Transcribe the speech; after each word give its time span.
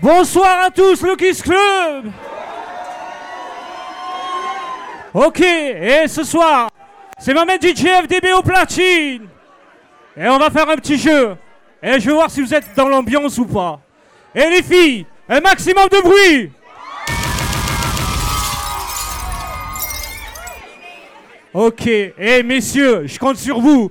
Bonsoir 0.00 0.60
à 0.60 0.70
tous, 0.70 1.02
le 1.02 1.16
Club 1.16 2.12
Ok, 5.12 5.40
et 5.40 6.06
ce 6.06 6.22
soir, 6.22 6.70
c'est 7.18 7.34
ma 7.34 7.44
main 7.44 7.56
DJ 7.60 7.86
FDB 8.04 8.32
au 8.32 8.42
platine 8.42 9.26
Et 10.16 10.28
on 10.28 10.38
va 10.38 10.50
faire 10.50 10.68
un 10.68 10.76
petit 10.76 10.98
jeu. 10.98 11.36
Et 11.82 11.98
je 11.98 12.06
vais 12.06 12.14
voir 12.14 12.30
si 12.30 12.40
vous 12.40 12.54
êtes 12.54 12.76
dans 12.76 12.88
l'ambiance 12.88 13.38
ou 13.38 13.46
pas. 13.46 13.80
Et 14.36 14.48
les 14.48 14.62
filles, 14.62 15.04
un 15.28 15.40
maximum 15.40 15.88
de 15.88 16.00
bruit 16.00 16.52
Ok, 21.52 21.88
et 21.88 22.42
messieurs, 22.44 23.02
je 23.04 23.18
compte 23.18 23.38
sur 23.38 23.58
vous. 23.58 23.90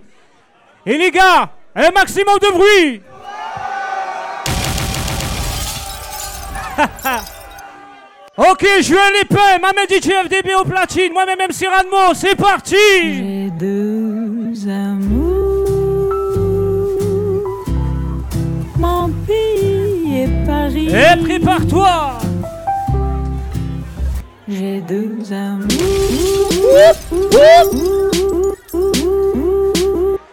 Et 0.85 0.97
les 0.97 1.11
gars, 1.11 1.49
un 1.75 1.91
maximum 1.91 2.39
de 2.39 2.51
bruit 2.53 3.01
Ok, 8.37 8.67
je 8.81 8.93
veux 8.93 9.13
l'épée, 9.13 9.59
ma 9.59 9.69
DJ 9.71 10.11
FDB 10.25 10.53
au 10.61 10.63
platine, 10.63 11.11
moi-même 11.11 11.39
MC 11.39 11.67
Ranmo, 11.67 12.13
c'est 12.13 12.35
parti. 12.35 12.75
J'ai 13.01 13.49
deux 13.49 14.53
amours, 14.69 15.65
mon 18.77 19.09
pays 19.25 20.21
et 20.21 20.45
Paris. 20.45 20.89
Et 20.89 21.23
prépare-toi. 21.23 22.19
J'ai 24.47 24.81
deux 24.81 25.17
amours. 25.33 25.67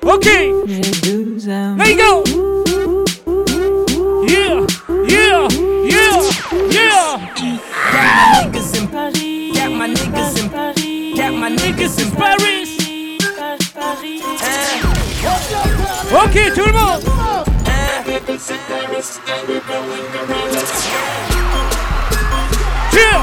Ok. 0.03 0.29
J'ai 0.67 1.11
deux 1.11 1.49
amours. 1.49 1.85
Let 1.85 1.95
go 1.97 2.64
Got 8.15 8.23
my 8.23 8.49
niggas 8.51 8.81
in 8.81 8.89
Paris. 8.89 9.57
Got 9.57 9.73
my 9.73 9.89
niggas 9.89 10.39
in 10.43 10.51
Paris. 10.51 11.19
Got 11.19 11.35
my 11.35 11.51
niggas 11.51 11.99
in 12.03 12.11
Paris 12.15 12.75
Paris. 13.75 13.75
Paris. 13.75 14.23
Ok, 16.13 16.53
tout 16.55 16.67
le 16.67 16.73
monde 16.73 17.03
Tire 22.91 23.21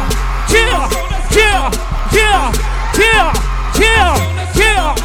Tire 0.47 0.89
Tire 1.29 1.71
Tire 2.11 2.51
Tire 2.93 3.33
Tire 3.73 4.13
Tire 4.53 4.95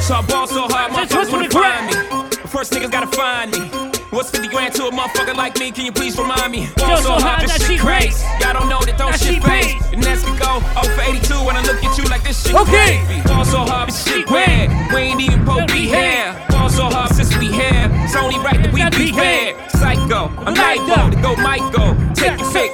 So 0.00 0.14
I 0.14 0.22
ball 0.22 0.46
so 0.46 0.68
hard, 0.68 0.92
That's 0.92 1.12
motherfuckers 1.12 1.32
wanna 1.32 1.44
what's 1.44 1.54
find 1.54 1.86
me. 1.86 1.92
But 2.30 2.50
first 2.50 2.72
niggas 2.72 2.90
gotta 2.90 3.08
find 3.08 3.50
me. 3.50 3.95
What's 4.16 4.30
50 4.30 4.48
grand 4.48 4.72
to 4.76 4.86
a 4.86 4.90
motherfucker 4.90 5.36
like 5.36 5.58
me? 5.58 5.70
Can 5.70 5.84
you 5.84 5.92
please 5.92 6.16
remind 6.16 6.50
me? 6.50 6.70
Ball 6.78 6.96
so 7.02 7.12
hard, 7.20 7.42
this 7.42 7.66
shit 7.66 7.78
crazy. 7.78 8.24
Y'all 8.40 8.54
don't 8.54 8.70
know 8.70 8.80
that 8.80 8.96
don't 8.96 9.12
That 9.12 9.20
shit 9.20 9.44
phase. 9.44 9.76
And 9.92 10.02
that's 10.02 10.24
we 10.24 10.32
go 10.40 10.56
0 10.72 10.96
for 10.96 11.02
82 11.04 11.44
when 11.44 11.54
I 11.54 11.60
look 11.60 11.84
at 11.84 11.98
you 11.98 12.04
like 12.04 12.24
this 12.24 12.40
shit 12.40 12.54
Okay. 12.54 13.04
crazy. 13.04 13.20
Ball 13.28 13.44
so 13.44 13.58
hard, 13.68 13.90
this 13.90 14.08
shit 14.08 14.24
weird. 14.30 14.72
We 14.88 15.12
ain't 15.12 15.20
even 15.20 15.44
to 15.44 15.66
be 15.68 15.84
here. 15.84 16.32
Ball 16.48 16.70
so 16.70 16.88
hard 16.88 17.12
since 17.12 17.36
we 17.36 17.52
here. 17.52 17.92
It's 18.08 18.16
only 18.16 18.40
right 18.40 18.56
that 18.56 18.72
we 18.72 18.88
be 18.88 19.12
be 19.12 19.12
fair. 19.12 19.52
Psycho, 19.76 20.32
I'm 20.48 20.54
Light 20.56 20.80
Lipo, 20.80 21.12
to 21.12 21.20
go 21.20 21.36
Michael. 21.36 21.92
Take 22.16 22.40
your 22.40 22.52
pick. 22.56 22.72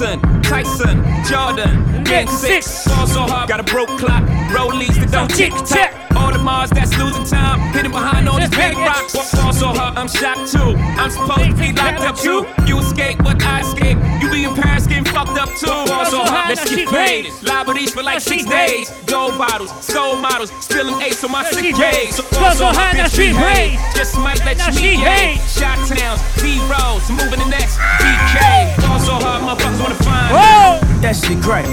Jackson, 0.00 0.40
Tyson, 0.40 1.04
Jordan, 1.28 2.04
Ben 2.04 2.26
six. 2.26 2.64
Six. 2.64 2.88
Ball 2.88 3.06
so 3.06 3.20
hard, 3.20 3.50
got 3.50 3.60
a 3.60 3.62
broke 3.62 3.90
clock. 4.00 4.24
Rollies 4.48 4.96
that 4.96 5.12
don't 5.12 5.28
tick 5.28 5.52
tock. 5.68 5.92
All 6.16 6.32
the 6.32 6.38
Mars 6.38 6.70
that's 6.70 6.96
losing 6.96 7.24
time, 7.24 7.60
hidden 7.76 7.92
behind 7.92 8.26
all 8.26 8.40
these 8.40 8.48
big 8.48 8.72
rocks. 8.80 9.12
Fall 9.12 9.52
so 9.52 9.66
hard, 9.68 9.98
I'm 9.98 10.08
shocked 10.08 10.52
too. 10.52 10.72
I'm 10.96 11.10
supposed 11.10 11.52
to 11.52 11.56
be 11.60 11.72
locked 11.76 12.00
up 12.00 12.16
too. 12.16 12.48
You 12.64 12.80
escape, 12.80 13.18
but 13.18 13.42
I 13.44 13.60
escape. 13.60 13.98
You 14.24 14.30
be 14.32 14.44
in 14.48 14.54
Paris 14.56 14.86
getting 14.86 15.04
fucked 15.04 15.36
up 15.36 15.52
too. 15.60 15.68
Fall 15.68 16.06
so 16.08 16.24
hard, 16.24 16.48
let's 16.48 16.64
get 16.64 16.88
paid. 16.88 17.28
Liberties 17.42 17.92
for 17.92 18.02
like 18.02 18.20
six 18.20 18.46
days. 18.46 18.88
Gold 19.04 19.36
bottles, 19.36 19.68
soul 19.84 20.16
models, 20.16 20.48
spilling 20.64 20.96
ace 21.02 21.22
on 21.24 21.30
my 21.30 21.44
sick 21.44 21.76
days. 21.76 22.16
So 22.16 22.22
fall 22.22 22.56
so 22.56 22.72
hard, 22.72 22.96
that 22.96 23.12
shit 23.12 23.36
hate. 23.36 23.76
Just 23.94 24.16
might 24.16 24.40
let 24.48 24.56
you 24.80 24.96
meet. 24.96 25.36
Shot 25.44 25.76
towns, 25.84 26.24
B 26.40 26.56
rolls, 26.72 27.04
moving 27.12 27.44
the 27.44 27.52
next 27.52 27.76
BK. 28.00 28.79
Fall 29.10 29.20
so 29.20 29.26
hard, 29.26 29.42
motherfuckers 29.42 29.80
wanna 29.82 29.94
find 30.06 30.30
me. 30.30 31.00
That 31.02 31.16
shit 31.16 31.40
great. 31.40 31.66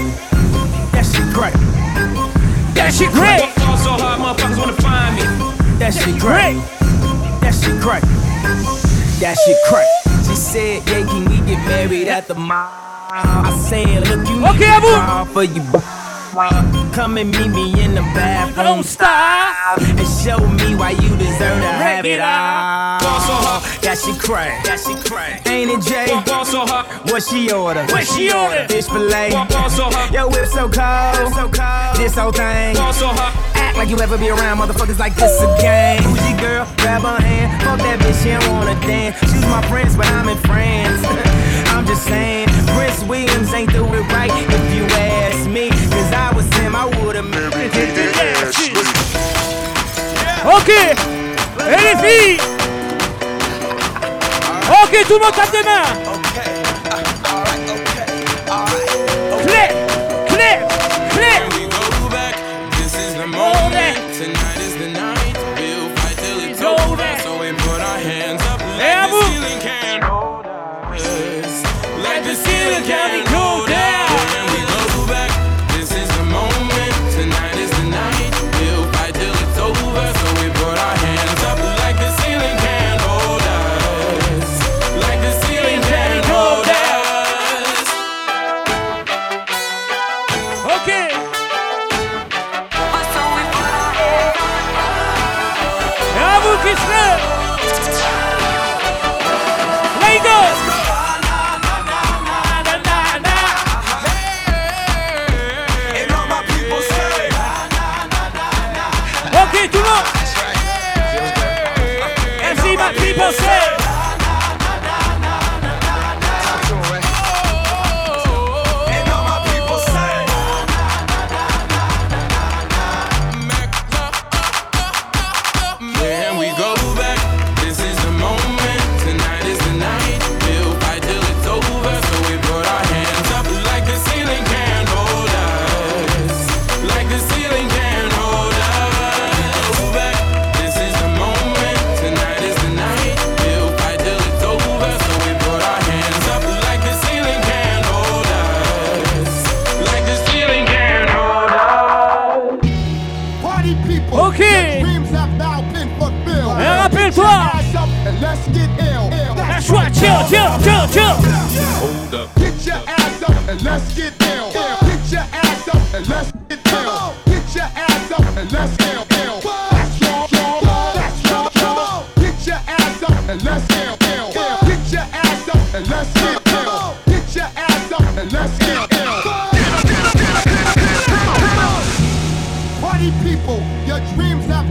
That 0.90 1.04
shit 1.06 1.32
great. 1.32 1.54
That 2.74 2.92
shit 2.92 3.12
great 3.12 3.40
Fall 3.62 3.76
so 3.76 3.90
hard, 3.92 4.18
motherfuckers 4.20 4.58
wanna 4.58 4.72
find 4.82 5.14
me. 5.14 5.22
That 5.78 5.94
shit 5.94 6.18
great. 6.18 6.58
That 7.40 7.54
shit 7.54 7.80
great. 7.80 8.02
That 9.22 9.36
shit 9.46 9.56
great. 9.70 9.86
She 10.26 10.34
said, 10.34 10.82
yeah, 10.88 11.06
can 11.06 11.24
we 11.30 11.36
get 11.46 11.64
married 11.66 12.08
at 12.08 12.26
the 12.26 12.34
mall? 12.34 12.72
I 13.10 13.56
said, 13.68 14.08
look, 14.08 14.28
you 14.28 14.44
Okay, 14.44 14.58
need 14.58 14.66
Abu. 14.66 15.26
to 15.28 15.32
for 15.32 15.44
you. 15.44 15.62
Come 16.38 17.18
and 17.18 17.32
meet 17.32 17.48
me 17.50 17.82
in 17.82 17.96
the 17.96 18.00
bathroom 18.14 18.64
Don't 18.64 18.84
stop 18.84 19.80
and 19.80 20.06
show 20.22 20.38
me 20.38 20.76
why 20.76 20.90
you 20.90 21.10
deserve 21.18 21.58
to 21.58 21.66
have 21.66 22.02
Break 22.04 22.12
it 22.14 22.18
it 22.18 22.20
all. 22.20 23.00
Fall 23.00 23.20
so 23.26 23.34
hard, 23.42 23.82
That 23.82 23.98
shit 23.98 24.20
crack. 24.22 24.62
that 24.62 24.78
shit 24.78 25.02
crack. 25.04 25.42
Ain't 25.50 25.68
it, 25.68 25.82
Jay? 25.82 26.06
Fall 26.30 26.44
so 26.44 26.60
hard, 26.64 26.86
What 27.10 27.24
she 27.24 27.50
order? 27.50 27.82
What 27.86 28.06
she 28.06 28.30
order? 28.30 28.68
Fish 28.68 28.86
fillet. 28.86 29.30
fall 29.50 29.68
so 29.68 29.90
hard, 29.90 30.14
Yo, 30.14 30.28
whip 30.28 30.46
so 30.46 30.70
cold. 30.70 31.34
So 31.34 31.50
cold. 31.50 31.96
This 31.98 32.14
whole 32.14 32.30
thing. 32.30 32.76
fall 32.76 32.92
so 32.92 33.08
hard. 33.08 33.34
Act 33.58 33.76
like 33.76 33.88
you 33.88 33.98
ever 33.98 34.16
be 34.16 34.30
around 34.30 34.58
motherfuckers 34.58 35.00
like 35.00 35.16
this 35.16 35.42
again. 35.42 36.04
Who's 36.04 36.22
your 36.22 36.38
girl? 36.38 36.64
Grab 36.78 37.02
her 37.02 37.18
hand. 37.18 37.50
Fuck 37.66 37.78
that 37.82 37.98
bitch, 37.98 38.22
she 38.22 38.30
don't 38.30 38.46
wanna 38.54 38.78
dance. 38.86 39.18
She's 39.26 39.42
my 39.50 39.62
friends, 39.66 39.96
but 39.96 40.06
I'm 40.14 40.28
in 40.28 40.38
France. 40.46 41.02
I'm 41.74 41.84
just 41.84 42.06
saying, 42.06 42.46
Prince 42.78 43.02
Williams 43.04 43.52
ain't 43.52 43.70
do 43.74 43.82
it 43.90 44.06
right 44.14 44.30
if 44.30 44.74
you 44.74 44.86
Ok 50.46 50.68
Et 50.68 51.70
les 51.70 51.96
filles. 52.06 52.38
Ok, 54.70 55.04
tout 55.08 55.14
le 55.14 55.20
monde 55.20 55.34
tape 55.34 55.50
des 55.50 55.64
mains 55.64 56.47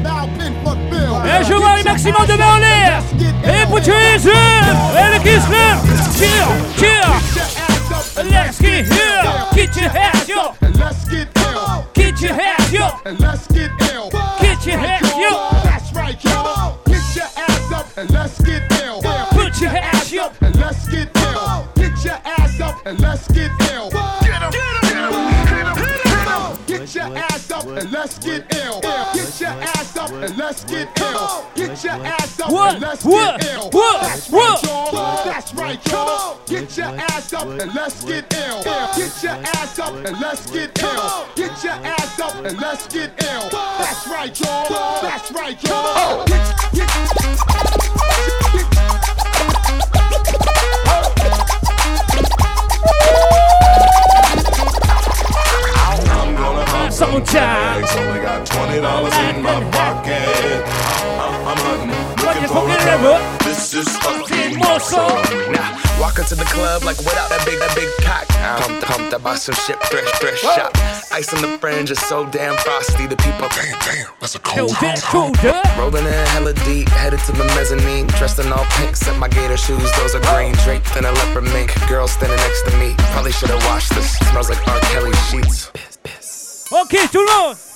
Et 0.07 1.43
je 1.43 1.53
vois 1.53 1.75
les 1.77 1.83
maximum 1.83 2.25
de 2.25 2.33
mains 2.33 2.55
en 2.55 2.57
l'air 2.57 3.01
Et 3.43 3.65
your 3.85 3.95
hands 3.95 4.27
up 4.27 4.33
Et 4.95 5.09
le 5.13 5.19
kiss 5.23 5.43
Cheer, 6.17 6.47
cheer 6.77 7.07
Let's 8.23 8.59
get 8.59 8.85
here 8.85 9.27
Get 9.53 9.75
your 9.75 9.89
hands 9.89 10.29
And 10.61 10.77
let's 10.79 11.07
get 11.07 11.27
ill. 11.37 11.85
Get 11.93 12.21
your 12.21 12.33
hands 12.33 12.73
And 13.05 13.19
let's 13.19 13.47
get 13.47 13.71
ill. 13.93 14.09
Get 14.41 14.65
your 14.65 14.77
hands 14.77 15.13
up 15.29 15.63
That's 15.63 15.93
right, 15.93 16.23
y'all. 16.23 16.77
Get 16.85 17.15
your 17.15 17.25
ass 17.35 17.71
up 17.71 17.97
and 17.97 18.09
let's 18.11 18.41
get 18.41 18.63
ill. 18.83 19.01
Put 19.31 19.61
your 19.61 19.69
hands 19.69 20.13
up 20.17 20.41
and 20.41 20.55
let's 20.55 20.87
get 20.87 21.09
ill. 21.15 21.67
Get 21.75 22.05
your 22.05 22.19
ass 22.25 22.59
up 22.61 22.85
and 22.85 22.99
let's 22.99 23.27
get 23.27 23.51
ill. 23.73 23.89
Get 26.67 26.95
your 26.95 27.17
ass 27.17 27.51
up 27.51 27.65
and 27.65 27.91
let's 27.91 28.19
get 28.19 28.55
ill. 28.55 28.56
And 30.27 30.37
let's 30.37 30.63
get 30.65 30.89
ill. 30.99 31.45
Get 31.55 31.83
your 31.83 31.93
ass 32.05 32.39
up 32.39 32.51
What? 32.51 32.73
and 32.73 32.81
let's 32.81 33.05
What? 33.05 33.39
get 33.41 33.53
ill. 33.53 33.69
What? 33.71 34.01
That's 34.01 34.29
What? 34.29 34.63
right, 34.63 34.63
y'all. 34.93 35.23
That's 35.25 35.53
right, 35.53 35.91
y'all. 35.91 36.39
Get 36.47 36.77
your 36.77 36.87
ass 36.87 37.33
up 37.33 37.47
and 37.47 37.73
let's 37.73 38.03
get 38.03 38.33
ill. 38.33 38.63
Get 38.63 39.23
your 39.23 39.31
ass 39.31 39.79
up 39.79 39.93
and 39.93 40.19
let's 40.19 40.51
get 40.51 40.83
ill. 40.83 41.27
Get 41.35 41.63
your 41.63 41.73
ass 41.73 42.19
up 42.19 42.35
and 42.45 42.59
let's 42.59 42.87
get 42.87 43.11
ill. 43.23 43.49
That's 43.51 44.07
right, 44.07 44.39
y'all. 44.39 45.01
That's 45.01 45.31
right, 45.31 45.63
y'all. 45.63 46.25
Get- 46.25 46.55
get- 46.73 47.97
I'm 56.19 56.35
gonna 56.35 56.65
pop 56.65 56.91
some 56.91 57.11
Sometime. 57.25 57.83
Tags. 58.81 58.97
Only 58.97 59.11
got 59.11 59.11
twenty 59.11 59.11
dollars 59.11 59.15
in 59.35 59.41
my 59.43 59.71
pocket. 59.71 60.63
I'm, 61.17 61.47
I'm 61.47 61.57
hunting, 61.57 62.25
looking 62.25 62.47
for 62.47 62.65
a 62.65 62.69
fucking 62.69 62.85
come 62.85 63.05
ever? 63.05 63.13
up. 63.13 63.41
This 63.43 63.73
is 63.73 63.97
fucking 63.97 64.59
Mosso. 64.59 64.97
awesome. 64.97 65.51
Nah, 65.51 65.99
walk 65.99 66.19
into 66.19 66.35
the 66.35 66.45
club 66.45 66.83
like 66.83 66.97
without 66.99 67.29
that 67.29 67.43
big, 67.45 67.59
that 67.59 67.73
big 67.75 67.89
cock. 68.05 68.27
Pumped, 68.61 68.85
pumped, 68.85 69.13
I 69.13 69.17
bought 69.17 69.39
some 69.39 69.55
shit, 69.55 69.79
thrift, 69.89 70.15
thrift 70.17 70.39
shop. 70.39 70.71
Ice 71.11 71.33
on 71.33 71.41
the 71.41 71.57
fringe 71.57 71.91
is 71.91 71.99
so 71.99 72.25
damn 72.29 72.55
frosty. 72.57 73.07
The 73.07 73.17
people, 73.17 73.47
damn, 73.49 73.79
damn, 73.79 74.07
that's 74.19 74.35
a 74.35 74.39
Yo, 74.55 74.67
cold 74.67 74.75
that's 74.79 75.03
cool, 75.03 75.31
duh 75.41 75.61
Rolling 75.77 76.05
in 76.05 76.25
hella 76.37 76.53
deep, 76.67 76.89
headed 76.89 77.19
to 77.27 77.31
the 77.31 77.45
mezzanine. 77.57 78.07
Dressed 78.19 78.39
in 78.39 78.51
all 78.51 78.65
pink, 78.77 78.95
set 78.95 79.17
my 79.17 79.27
gator 79.27 79.57
shoes, 79.57 79.91
those 79.97 80.15
are 80.15 80.23
green. 80.31 80.53
Draped 80.63 80.95
in 80.95 81.05
a 81.05 81.11
leopard 81.11 81.43
mink, 81.51 81.73
girl 81.89 82.07
standing 82.07 82.37
next 82.37 82.63
to 82.69 82.77
me. 82.77 82.95
Probably 83.11 83.31
should've 83.31 83.63
washed 83.65 83.93
this. 83.95 84.17
Smells 84.29 84.49
like 84.49 84.65
R. 84.67 84.79
Kelly 84.93 85.13
sheets. 85.29 85.71
Piss, 85.73 85.97
piss. 86.03 86.67
Ok, 86.71 86.95
tout 87.11 87.25
le 87.25 87.31
monde 87.37 87.66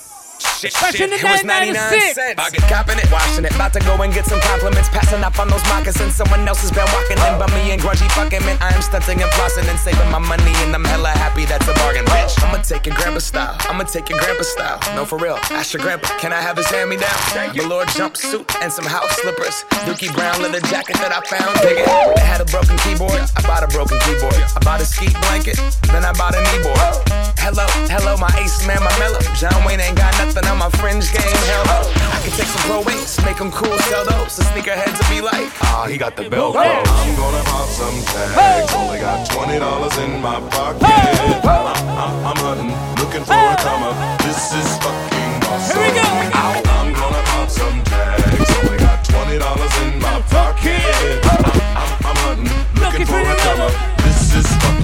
Shit, 0.42 0.72
Fashion 0.74 1.10
shit, 1.10 1.22
it 1.22 1.24
was 1.24 1.42
99 1.44 1.74
99 1.74 1.90
cents. 1.90 2.14
cents. 2.14 2.38
I 2.38 2.50
get 2.50 2.62
copping 2.70 2.98
it, 2.98 3.10
washing 3.10 3.44
it. 3.44 3.54
About 3.54 3.72
to 3.74 3.80
go 3.80 3.94
and 4.02 4.12
get 4.12 4.26
some 4.26 4.40
compliments. 4.42 4.88
Passing 4.90 5.22
up 5.22 5.38
on 5.38 5.48
those 5.48 5.62
moccasins. 5.70 6.14
Someone 6.14 6.46
else 6.46 6.60
has 6.62 6.70
been 6.70 6.86
walking 6.94 7.18
in 7.18 7.34
by 7.38 7.46
me 7.54 7.72
and 7.72 7.80
grungy 7.82 8.06
fucking 8.12 8.42
man. 8.46 8.58
I 8.60 8.74
am 8.74 8.82
stunting 8.82 9.22
and 9.22 9.30
flossing 9.38 9.66
and 9.68 9.78
saving 9.78 10.10
my 10.10 10.18
money. 10.18 10.54
And 10.66 10.74
I'm 10.74 10.84
hella 10.84 11.10
happy 11.10 11.44
that's 11.44 11.66
a 11.66 11.74
bargain, 11.82 12.04
bitch. 12.06 12.34
I'ma 12.42 12.62
take 12.62 12.86
your 12.86 12.94
grandpa 12.96 13.18
style. 13.20 13.56
I'ma 13.70 13.84
take 13.84 14.08
your 14.08 14.18
grandpa 14.18 14.42
style. 14.42 14.78
No, 14.94 15.04
for 15.04 15.18
real. 15.18 15.38
Ask 15.50 15.72
your 15.74 15.82
grandpa, 15.82 16.08
can 16.18 16.32
I 16.32 16.40
have 16.40 16.56
his 16.56 16.66
hand 16.70 16.90
me 16.90 16.96
down? 16.96 17.18
Velour 17.54 17.84
jumpsuit 17.94 18.46
and 18.62 18.70
some 18.72 18.86
house 18.86 19.10
slippers. 19.22 19.64
Dookie 19.86 20.12
Brown 20.14 20.42
leather 20.42 20.60
jacket 20.70 20.96
that 21.02 21.12
I 21.12 21.20
found. 21.26 21.54
Dig 21.62 21.78
it. 21.78 21.88
It 21.88 22.18
had 22.26 22.40
a 22.40 22.46
broken 22.46 22.76
keyboard. 22.78 23.18
I 23.36 23.42
bought 23.42 23.62
a 23.62 23.68
broken 23.68 23.98
keyboard. 24.00 24.34
I 24.34 24.60
bought 24.62 24.80
a 24.80 24.86
ski 24.86 25.08
blanket. 25.26 25.58
Then 25.90 26.04
I 26.04 26.12
bought 26.12 26.34
a 26.34 26.38
kneeboard. 26.38 27.41
Hello, 27.42 27.66
hello, 27.90 28.14
my 28.22 28.30
ace 28.38 28.64
man, 28.66 28.78
my 28.78 28.94
mellow. 29.02 29.18
John 29.34 29.66
Wayne 29.66 29.80
ain't 29.80 29.98
got 29.98 30.14
nothing 30.22 30.46
on 30.46 30.58
my 30.58 30.70
fringe 30.78 31.10
game. 31.10 31.26
Hell 31.50 31.64
no. 31.66 31.78
I 32.14 32.22
can 32.22 32.30
take 32.38 32.46
some 32.46 32.62
pro 32.70 32.80
wings, 32.86 33.18
make 33.26 33.36
them 33.36 33.50
cool, 33.50 33.76
sell 33.90 34.06
those. 34.06 34.36
The 34.38 34.46
sneakerheads 34.54 34.94
will 34.94 35.10
be 35.10 35.20
like, 35.20 35.50
ah, 35.66 35.90
he 35.90 35.98
got 35.98 36.14
the 36.14 36.30
belt. 36.30 36.54
Hey. 36.54 36.70
I'm 36.70 37.16
gonna 37.18 37.42
pop 37.42 37.66
some 37.66 37.98
tags. 38.14 38.72
Only 38.72 39.00
got 39.02 39.26
twenty 39.26 39.58
dollars 39.58 39.98
in 39.98 40.22
my 40.22 40.38
pocket. 40.54 40.86
I'm, 40.86 41.66
I'm, 41.98 42.14
I'm 42.30 42.38
hunting, 42.46 42.70
looking 43.02 43.26
for 43.26 43.34
a 43.34 43.56
come 43.58 43.90
up. 43.90 43.98
This 44.22 44.54
is 44.54 44.78
fucking 44.78 45.42
awesome. 45.50 45.82
Here 45.82 45.82
we 45.82 45.90
go. 45.98 46.06
I'm 46.38 46.94
gonna 46.94 47.22
pop 47.26 47.50
some 47.50 47.82
tags. 47.90 48.50
Only 48.62 48.78
got 48.78 49.02
twenty 49.02 49.42
dollars 49.42 49.74
in 49.82 49.98
my 49.98 50.22
pocket. 50.30 50.78
I'm, 51.26 51.42
I'm, 51.74 51.90
I'm 52.06 52.16
hunting, 52.22 52.54
looking 52.78 53.02
for 53.04 53.18
a 53.18 53.34
come 53.42 53.66
up. 53.66 53.74
This 54.06 54.30
is 54.30 54.46
fucking 54.62 54.81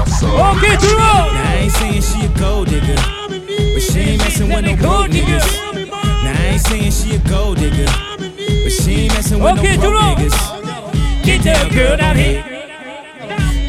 awesome. 0.00 0.30
Ok, 0.30 0.78
tout 0.78 0.86
le 0.86 0.96
Now 0.96 1.32
I 1.34 1.62
ain't 1.62 1.72
saying 1.72 2.02
she 2.02 2.24
a 2.24 2.28
gold 2.38 2.68
digger, 2.68 2.96
but 3.74 3.82
she 3.82 3.98
ain't 4.00 4.18
messing 4.18 4.48
with 4.48 4.64
no 4.64 4.76
broke 4.76 5.10
niggas. 5.10 5.46
Now 6.24 6.32
I 6.32 6.52
ain't 6.52 6.60
saying 6.60 6.92
she 6.92 7.16
a 7.16 7.18
gold 7.28 7.58
digger, 7.58 7.86
but 8.16 8.72
she 8.72 9.04
ain't 9.04 9.14
messing 9.14 9.42
with 9.42 9.58
Okay, 9.58 9.76
no 9.76 9.90
broke 9.90 10.18
niggas. 10.18 11.24
Get 11.24 11.42
that 11.44 11.70
girl 11.72 11.96
down 11.96 12.16
here 12.16 12.42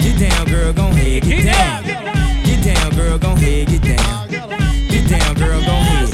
Get 0.01 0.29
down, 0.29 0.45
girl, 0.47 0.73
gon' 0.73 0.93
head, 0.93 1.23
get 1.23 1.45
down. 1.45 1.83
Get 1.83 2.63
down, 2.63 2.95
girl, 2.95 3.17
gon' 3.17 3.37
head, 3.37 3.67
get 3.67 3.81
down. 3.81 4.29
Get 4.29 5.09
down, 5.09 5.35
girl, 5.35 5.61
gon' 5.61 5.83
head. 5.83 6.09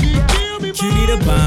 Cutie 0.75 1.05
the 1.07 1.17
bomb, 1.25 1.46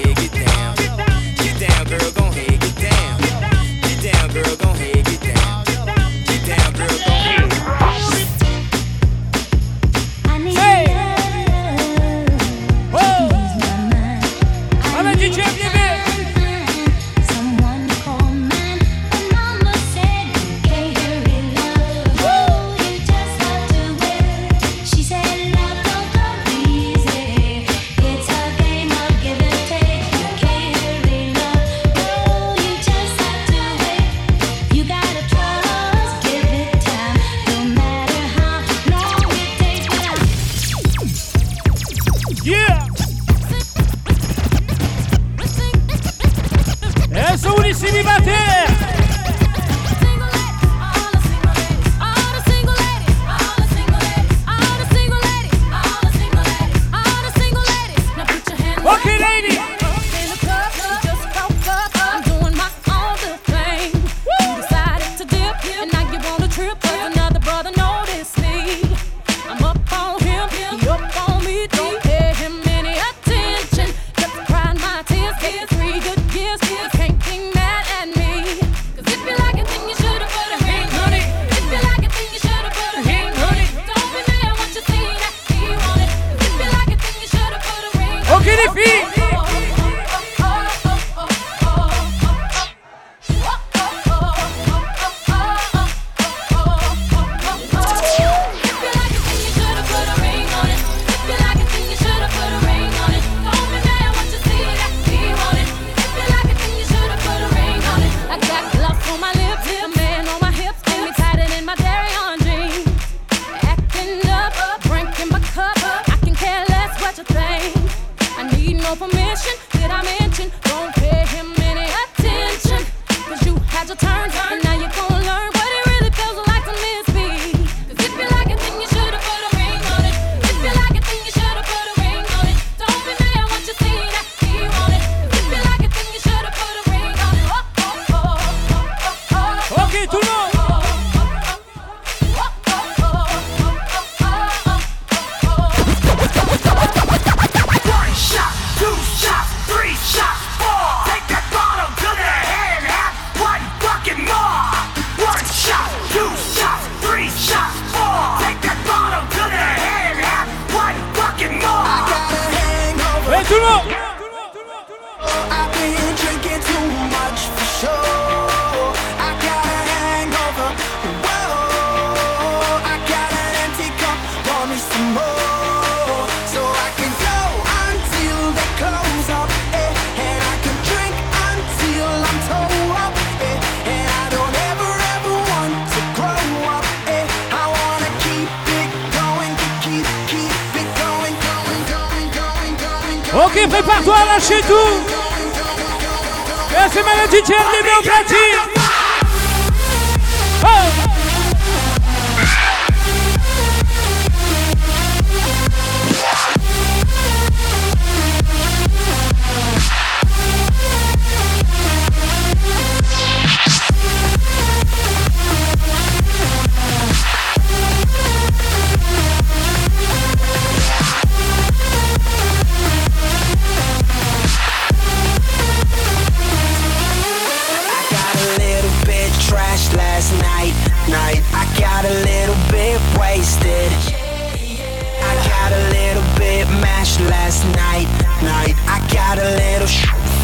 a 239.41 239.49
little 239.57 239.87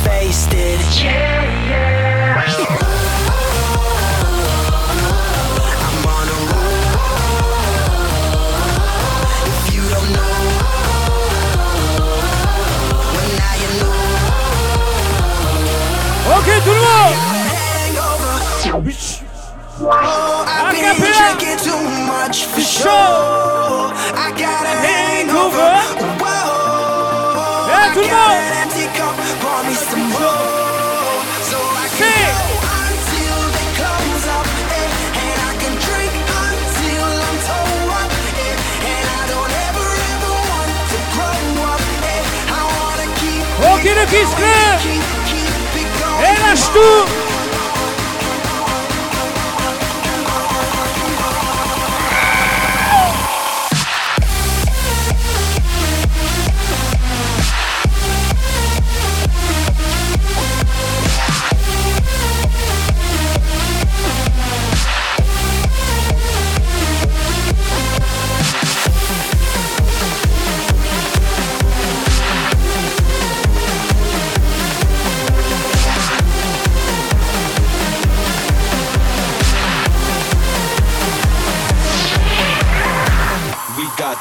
faced 0.03 0.53
it. 0.53 0.79
Yeah, 1.03 1.43
yeah. 1.69 2.41
I'm 5.85 6.05
on 6.17 6.27
a 6.27 6.37
roll. 6.49 6.81
If 9.49 9.59
you 9.75 9.83
don't 9.93 10.09
know, 10.17 10.33
well 13.13 13.31
now 13.37 13.55
you 13.61 13.71
know. 13.79 13.95
Ok, 16.37 16.47
tout 16.65 16.73
le 16.73 16.81
monde 16.81 17.17
Oh, 19.79 20.43
I've 20.47 20.73
been 20.73 20.95
drinking 20.97 21.57
too 21.63 21.81
much 22.07 22.45
for 22.45 22.61
sure. 22.61 22.89
I 22.89 24.33
got 24.35 24.66
Et 46.77 47.06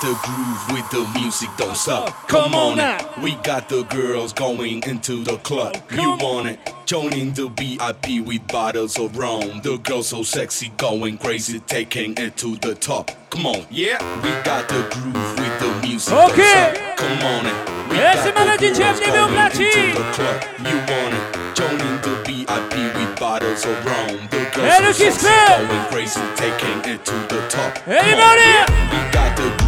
the 0.06 0.14
groove 0.22 0.72
with 0.72 0.88
the 0.90 1.18
music, 1.18 1.48
don't 1.56 1.76
stop. 1.76 2.10
Come 2.28 2.52
Come 2.52 2.54
on 2.54 2.78
it. 2.78 3.04
We 3.20 3.34
got 3.42 3.68
the 3.68 3.82
girls 3.82 4.32
going 4.32 4.80
into 4.84 5.24
the 5.24 5.36
club. 5.38 5.74
You 5.90 6.16
want 6.20 6.46
it? 6.46 6.60
Joining 6.86 7.32
the 7.32 7.48
VIP 7.48 8.24
with 8.24 8.46
bottles 8.46 8.96
of 9.00 9.16
rum. 9.16 9.60
The 9.62 9.78
girls 9.78 10.08
so 10.10 10.22
sexy, 10.22 10.68
going 10.76 11.18
crazy, 11.18 11.58
taking 11.58 12.16
it 12.18 12.36
to 12.36 12.54
the 12.58 12.76
top. 12.76 13.10
Come 13.30 13.46
on, 13.46 13.66
yeah. 13.68 13.98
We 14.22 14.30
got 14.44 14.68
the 14.68 14.86
groove 14.92 15.38
with 15.40 15.58
the 15.58 15.86
music. 15.88 16.14
don't 16.14 16.30
Okay. 16.30 16.72
stop. 16.76 16.96
Come 16.98 17.22
on 17.26 17.46
it. 17.46 17.90
We 17.90 17.96
Yes, 17.96 18.22
got 18.30 18.60
the 18.60 18.68
girls 18.70 19.00
going 19.00 19.34
into 19.42 19.98
the 19.98 20.04
club. 20.14 20.44
You 20.70 20.76
want 20.86 21.14
it? 21.18 21.56
Joining 21.56 21.96
the 22.06 22.14
VIP 22.22 22.94
with 22.94 23.18
bottles 23.18 23.64
of 23.64 23.84
rum. 23.84 24.28
The 24.30 24.42
girls 24.54 24.94
so 24.94 25.10
sexy, 25.10 25.26
going 25.66 25.84
crazy, 25.90 26.20
taking 26.36 26.78
it 26.94 27.04
to 27.06 27.14
the 27.26 27.44
top. 27.48 27.74
Come 27.84 28.20
on, 28.22 28.38
yeah. 28.38 28.66
We 28.92 29.12
got 29.12 29.36
the 29.36 29.65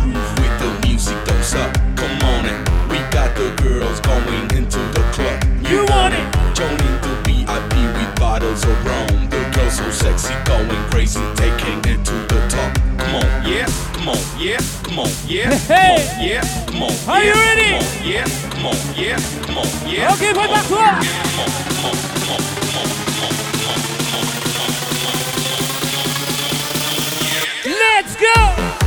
don't. 1.52 1.73
Come 1.97 2.21
on 2.23 2.47
it. 2.47 2.59
We 2.90 2.99
got 3.11 3.35
the 3.37 3.50
girls 3.62 4.00
going 4.00 4.50
into 4.57 4.78
the 4.95 5.02
club. 5.12 5.43
You 5.71 5.85
want 5.87 6.14
it? 6.14 6.26
Joining 6.55 6.97
the 7.05 7.12
VIP 7.25 7.73
with 7.97 8.12
bottles 8.19 8.64
of 8.64 8.87
rum. 8.87 9.28
The 9.31 9.40
girls 9.55 9.76
so 9.76 9.90
sexy, 9.90 10.35
going 10.45 10.69
crazy, 10.90 11.21
taking 11.37 11.78
it 11.93 12.05
to 12.05 12.12
the 12.31 12.40
top. 12.49 12.73
Come 12.99 13.14
on, 13.17 13.47
yeah, 13.47 13.67
come 13.95 14.09
on, 14.09 14.19
yeah, 14.38 14.59
come 14.83 14.99
on, 15.00 15.11
yeah, 15.26 15.55
Hey. 15.71 16.05
come 16.07 16.21
on, 16.21 16.26
yeah, 16.26 16.43
come 16.67 16.83
on. 16.83 16.93
Are 17.09 17.23
you 17.23 17.33
yeah, 17.35 17.47
ready? 17.47 17.71
Come 17.71 17.78
on, 17.78 18.05
yeah, 18.05 18.26
come 18.50 18.67
on, 18.67 18.76
yeah, 18.97 19.19
come 19.47 19.59
on, 19.59 19.69
yeah. 19.88 20.12
Ok, 20.12 20.21
come 20.21 20.38
on, 20.38 20.49
prépare-toi 20.49 20.69
come 20.69 21.40
on, 21.40 21.50
come 21.69 21.85
on, 21.85 21.97
come 22.09 22.28
on, 22.28 22.43
come 22.59 22.76
on, 22.76 22.85
come 22.85 22.85
on, 22.85 22.90
come 22.95 23.25
on, 23.25 23.78
come 24.05 24.14
on, 24.14 24.28
come 24.28 24.55
on. 25.09 25.31
Let's 27.64 28.14
go 28.17 28.78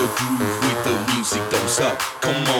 the 0.00 0.06
groove 0.06 0.40
with 0.40 0.84
the 0.84 1.12
music, 1.12 1.42
don't 1.50 1.68
stop. 1.68 1.98
Come 2.22 2.46
on. 2.56 2.59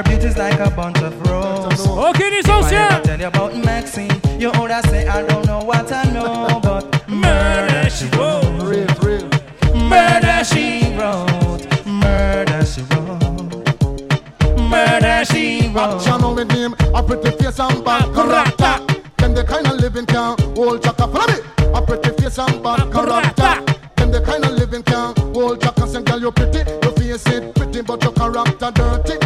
Her 0.00 0.04
beauty's 0.04 0.38
like 0.38 0.58
a 0.58 0.70
bunch 0.70 0.96
of 1.02 1.12
roses. 1.28 1.86
Okay, 1.86 2.30
this 2.30 2.46
is 2.46 2.50
I 2.50 3.00
tell 3.04 3.20
you 3.20 3.26
about 3.26 3.54
Maxine. 3.54 4.10
You 4.40 4.50
older 4.52 4.80
say 4.88 5.06
I 5.06 5.20
don't 5.26 5.44
know 5.44 5.58
what 5.62 5.92
I 5.92 6.04
know, 6.04 6.58
but 6.62 7.06
murder 7.06 7.90
she 7.90 8.06
wrote. 8.16 8.44
Real, 8.62 8.86
real. 9.02 9.28
Murder 9.76 10.42
she 10.42 10.96
wrote. 10.96 11.84
Murder 11.84 12.64
she 12.64 12.80
wrote. 12.80 14.58
Murder 14.70 15.22
she 15.26 15.68
wrote. 15.68 16.00
A 16.00 16.02
channel 16.02 16.34
with 16.34 16.50
him, 16.50 16.74
a 16.94 17.02
pretty 17.02 17.32
face 17.36 17.60
and 17.60 17.84
bad 17.84 18.14
character. 18.14 19.02
Them 19.18 19.34
the 19.34 19.44
kind 19.44 19.66
of 19.66 19.80
living 19.80 20.06
can 20.06 20.34
hold 20.56 20.82
chaka 20.82 21.08
for 21.08 21.26
me. 21.30 21.42
A 21.74 21.82
pretty 21.82 22.22
face 22.22 22.38
and 22.38 22.62
bad 22.62 22.90
character. 22.90 23.74
Them 23.96 24.10
the 24.12 24.22
kind 24.24 24.46
of 24.46 24.52
living 24.52 24.82
can 24.82 25.14
hold 25.34 25.60
chaka. 25.60 25.86
Say, 25.86 26.02
girl, 26.02 26.20
you 26.20 26.32
pretty, 26.32 26.60
your 26.82 26.92
face 26.92 27.26
is 27.26 27.52
pretty, 27.52 27.82
but 27.82 28.02
your 28.02 28.12
character 28.12 28.70
dirty 28.74 29.19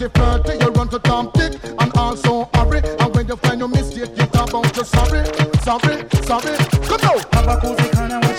pretty 0.00 0.18
flirty, 0.18 0.64
you 0.64 0.70
run 0.70 0.88
to 0.88 0.98
Tom 0.98 1.30
it, 1.36 1.62
and 1.64 1.92
also 1.96 2.48
hurry. 2.54 2.80
And 3.00 3.14
when 3.14 3.28
you 3.28 3.36
find 3.36 3.60
your 3.60 3.68
mistake, 3.68 4.10
you 4.16 4.26
talk 4.26 4.50
about 4.50 4.74
your 4.74 4.84
sorry, 4.84 5.24
sorry, 5.60 6.08
sorry. 6.22 6.56
Come 6.86 7.10
on, 7.10 7.20
Have 7.32 7.48
a 7.48 7.56
cozy 7.60 7.88
kind 7.90 8.29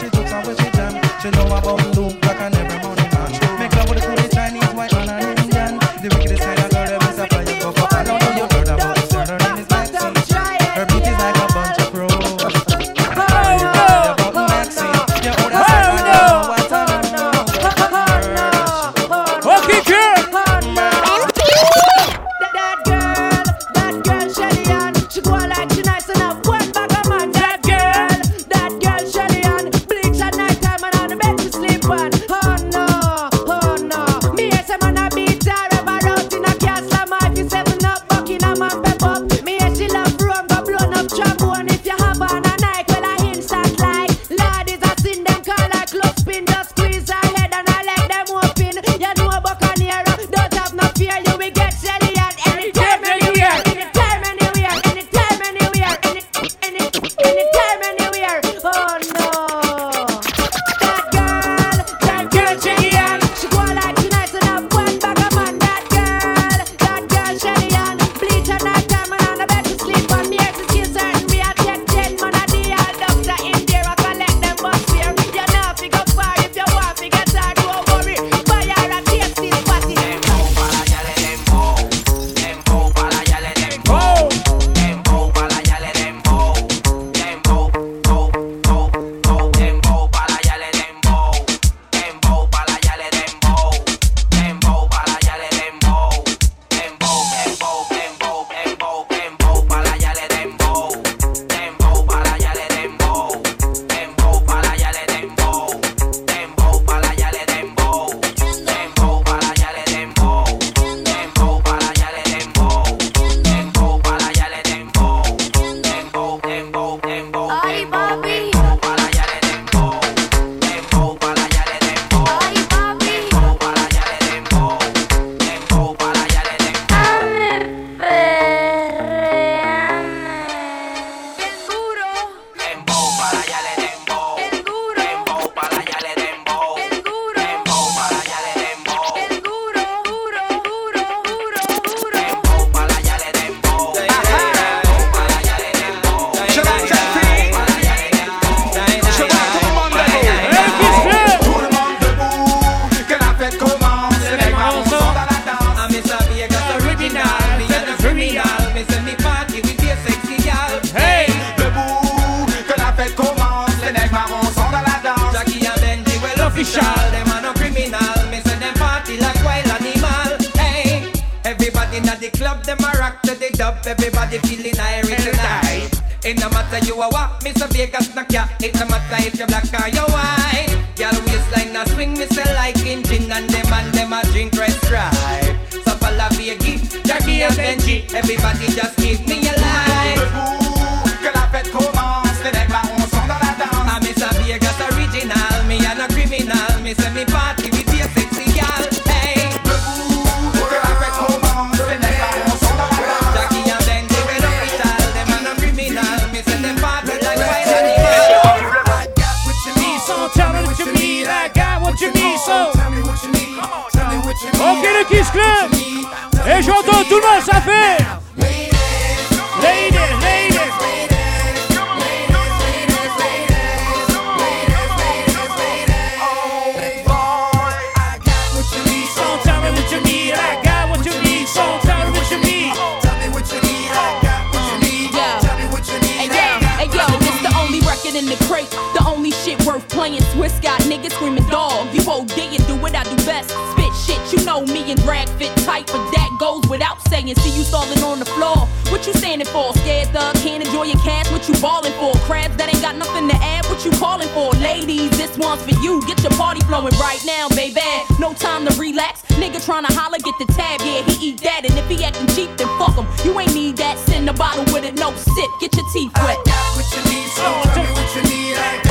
fit 245.42 245.66
tight, 245.66 245.88
but 245.88 246.04
that 246.14 246.30
goes 246.40 246.62
without 246.70 247.02
saying. 247.10 247.34
See 247.36 247.58
you 247.58 247.64
stalling 247.64 248.04
on 248.04 248.20
the 248.20 248.26
floor. 248.26 248.58
What 248.94 249.08
you 249.08 249.14
standing 249.14 249.48
for? 249.48 249.74
Scared 249.82 250.10
thug, 250.10 250.36
can't 250.36 250.64
enjoy 250.64 250.84
your 250.84 251.02
cash. 251.02 251.30
What 251.32 251.48
you 251.50 251.56
balling 251.60 251.94
for? 251.94 252.14
Crabs 252.30 252.56
that 252.58 252.70
ain't 252.70 252.82
got 252.82 252.96
nothing 252.96 253.28
to 253.30 253.36
add. 253.36 253.66
What 253.66 253.84
you 253.84 253.92
calling 253.98 254.30
for? 254.30 254.52
Ladies, 254.62 255.10
this 255.18 255.36
one's 255.38 255.64
for 255.64 255.76
you. 255.82 256.02
Get 256.06 256.22
your 256.22 256.36
party 256.38 256.62
flowing 256.70 256.94
right 257.02 257.22
now, 257.26 257.50
baby. 257.50 257.82
No 258.20 258.34
time 258.34 258.68
to 258.68 258.74
relax. 258.80 259.24
Nigga 259.42 259.64
trying 259.66 259.86
to 259.86 259.94
holler, 259.94 260.20
get 260.20 260.36
the 260.38 260.46
tab. 260.54 260.82
Yeah, 260.82 261.02
he 261.10 261.30
eat 261.30 261.42
that. 261.42 261.66
And 261.66 261.74
if 261.78 261.88
he 261.90 262.04
acting 262.04 262.28
cheap, 262.36 262.50
then 262.58 262.70
fuck 262.78 262.94
him. 262.94 263.08
You 263.26 263.40
ain't 263.40 263.54
need 263.54 263.78
that. 263.78 263.98
Send 263.98 264.30
a 264.30 264.34
bottle 264.34 264.66
with 264.74 264.86
it, 264.86 264.96
no 264.96 265.10
sip. 265.16 265.50
Get 265.60 265.74
your 265.76 265.88
teeth 265.94 266.14
wet. 266.22 266.38
What 266.78 266.86
you 266.94 267.02
need, 267.10 267.30
so 267.34 267.48
tell 267.74 267.84
me 267.84 267.92
what 267.98 268.16
you 268.16 268.24
need. 268.30 268.91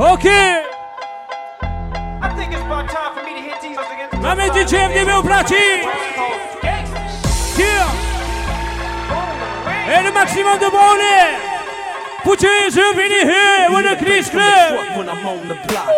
Again. 0.00 0.64
Maman 4.22 4.48
DJ 4.50 4.74
FDB 4.74 5.12
au 5.18 5.22
platine. 5.22 5.82
Yeah. 7.56 7.88
Et 9.88 10.02
le 10.04 10.12
maximum 10.12 10.58
de 10.58 10.70
branlés. 10.70 11.38
Put 12.24 12.42
your 12.42 12.52
hands 12.60 12.76
up 12.76 12.96
in 12.96 13.08
the 13.08 13.32
air 13.32 13.70
with 13.70 13.84
the 13.84 14.04
Chris 14.04 14.28
Club. 14.30 14.96
When 14.96 15.08
I'm 15.08 15.26
on 15.26 15.48
the 15.48 15.54
block. 15.66 15.88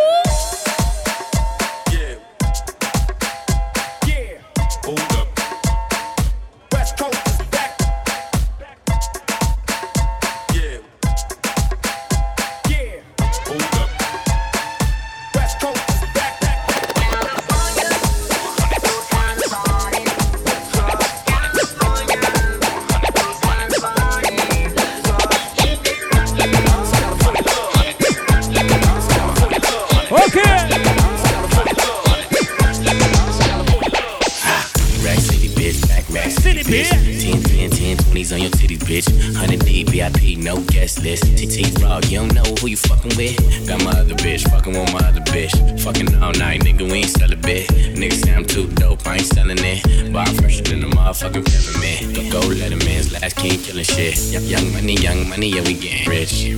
Motherfucking 51.21 51.45
peppermint. 51.45 52.33
Go, 52.33 52.41
go, 52.41 52.47
let 52.49 52.73
him 52.73 52.81
in, 52.83 53.13
last 53.13 53.37
king 53.37 53.61
killing 53.61 53.85
shit. 53.85 54.19
Young 54.43 54.73
money, 54.73 54.95
young 54.95 55.29
money, 55.29 55.49
yeah, 55.49 55.63
we 55.63 55.75
getting 55.75 56.09
rich. 56.09 56.49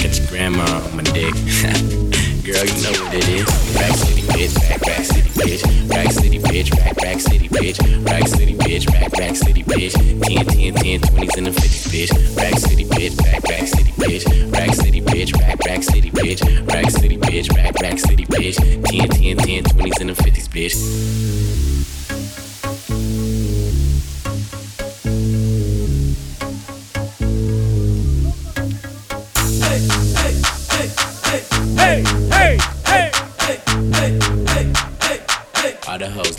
Got 0.00 0.18
your 0.18 0.26
grandma 0.28 0.64
on 0.64 0.96
my 0.96 1.02
dick. 1.02 1.34
Girl, 2.46 2.62
you 2.62 2.78
know 2.82 2.94
what 3.02 3.14
it 3.14 3.28
is. 3.28 3.46
Rack 3.74 3.94
City, 3.96 4.22
bitch, 4.22 4.54
back, 4.54 4.80
back 4.82 5.04
city, 5.04 5.30
bitch. 5.30 5.90
Rack 5.90 6.12
City, 6.12 6.38
bitch, 6.38 6.70
back, 6.70 6.96
back 6.96 7.20
city, 7.20 7.48
bitch. 7.48 8.06
Rack 8.06 8.28
City, 8.28 8.54
bitch, 8.54 8.86
back, 8.86 9.10
back 9.12 9.34
city, 9.34 9.64
bitch. 9.64 9.92
10, 9.94 10.46
10, 10.46 10.74
10, 10.74 11.00
20s 11.00 11.36
and 11.36 11.46
the 11.46 11.50
50s, 11.50 11.88
bitch. 11.90 12.36
Rack 12.36 12.58
City, 12.58 12.84
bitch, 12.84 13.16
back, 13.16 13.42
back 13.42 13.66
city, 13.66 13.92
bitch. 13.92 14.52
Rack 14.52 14.74
City, 14.74 15.00
bitch, 15.00 15.32
back, 15.32 15.58
back 15.58 15.82
city, 15.82 16.10
bitch. 16.10 16.68
Rack 16.68 16.90
City, 16.90 17.18
bitch, 17.18 17.54
back, 17.54 17.74
back 17.74 17.98
city, 17.98 18.24
bitch. 18.26 18.56
10, 18.56 19.08
10, 19.08 19.36
10, 19.38 19.64
20s 19.64 20.00
and 20.00 20.10
the 20.10 20.14
50s, 20.14 20.48
bitch. 20.48 21.45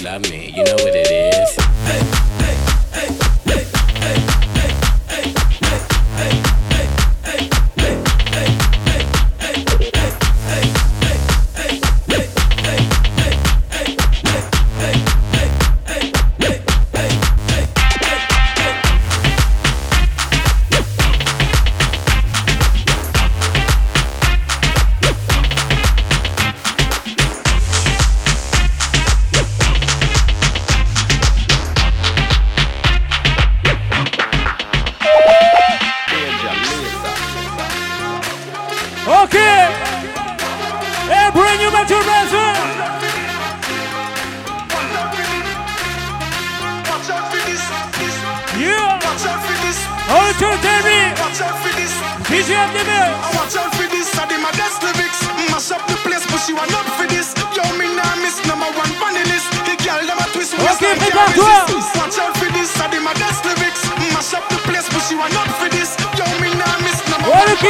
Love 0.08 0.32
me, 0.32 0.54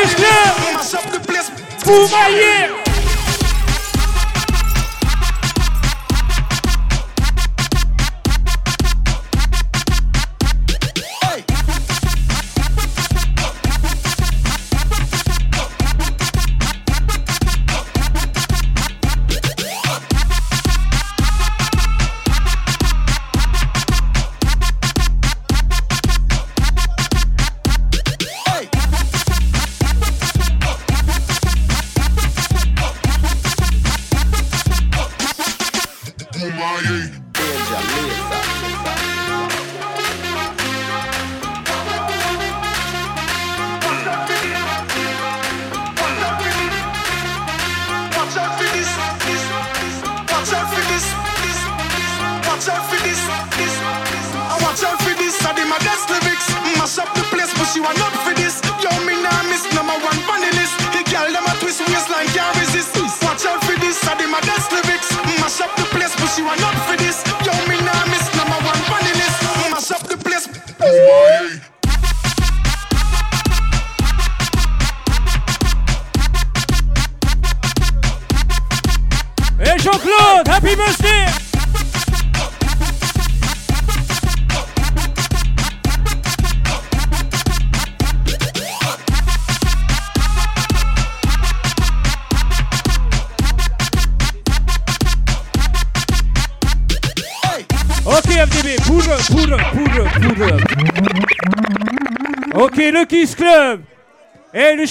number 0.05 1.19
Oh, 1.89 2.07
one 2.11 2.86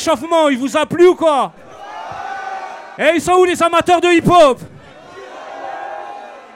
l'échauffement, 0.06 0.48
il 0.48 0.58
vous 0.58 0.76
a 0.76 0.86
plu 0.86 1.08
ou 1.08 1.14
quoi? 1.14 1.52
Et 2.98 3.12
ils 3.14 3.20
sont 3.20 3.32
où 3.32 3.44
les 3.44 3.60
amateurs 3.62 4.00
de 4.00 4.08
hip-hop? 4.08 4.60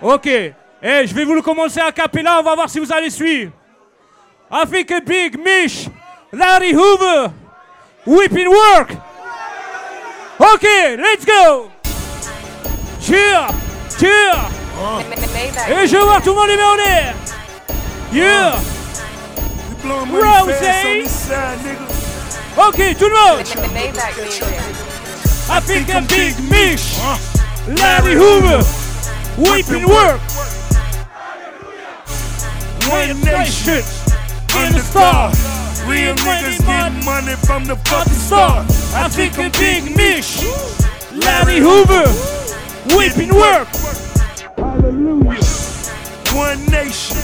Ok. 0.01 0.26
Et 0.26 0.55
je 0.82 1.14
vais 1.14 1.24
vous 1.24 1.34
le 1.34 1.42
commencer 1.42 1.80
à 1.80 1.92
cappella, 1.92 2.38
on 2.40 2.42
va 2.42 2.55
voir 2.55 2.70
si 2.70 2.78
vous 2.78 2.92
allez 2.92 3.11
suivre. 3.11 3.53
Africa 4.51 5.01
Big 5.01 5.38
Mish, 5.38 5.88
Larry 6.32 6.74
Hoover, 6.74 7.26
Whipping 8.07 8.48
Work. 8.48 8.92
Ok, 10.38 10.66
let's 10.96 11.26
go. 11.26 11.68
Cheer, 13.01 13.48
cheer. 13.98 14.34
Et 15.68 15.86
je 15.86 15.96
vois 15.96 16.20
tout 16.20 16.30
le 16.30 16.36
monde 16.36 16.48
les 16.48 16.57
mains 16.57 16.72
en 16.72 16.76
l'air. 16.76 17.14
Yeah. 18.12 18.55
Rosé. 19.84 21.05
Ok, 22.57 22.96
tout 22.98 23.09
le 23.09 23.14
monde. 23.14 23.40
I 25.48 25.61
think 25.61 25.88
a 25.88 26.01
Big 26.03 26.38
Meech. 26.51 26.98
Larry 27.66 28.14
Hoover. 28.14 28.62
Weeping 29.38 29.86
work. 29.88 30.20
One 32.88 33.20
nation. 33.20 33.82
In 34.59 34.72
the 34.72 34.82
star. 34.82 35.30
Real 35.86 36.14
niggas 36.14 36.59
get 36.66 37.05
money 37.05 37.34
from 37.46 37.64
the 37.64 37.76
fucking 37.76 38.12
star. 38.12 38.64
I 38.94 39.09
think 39.09 39.38
a 39.38 39.51
Big 39.59 39.96
Meech. 39.96 40.42
Larry 41.24 41.59
Hoover. 41.59 42.07
Weeping 42.96 43.34
work. 43.34 43.68
One 46.32 46.64
nation, 46.66 47.16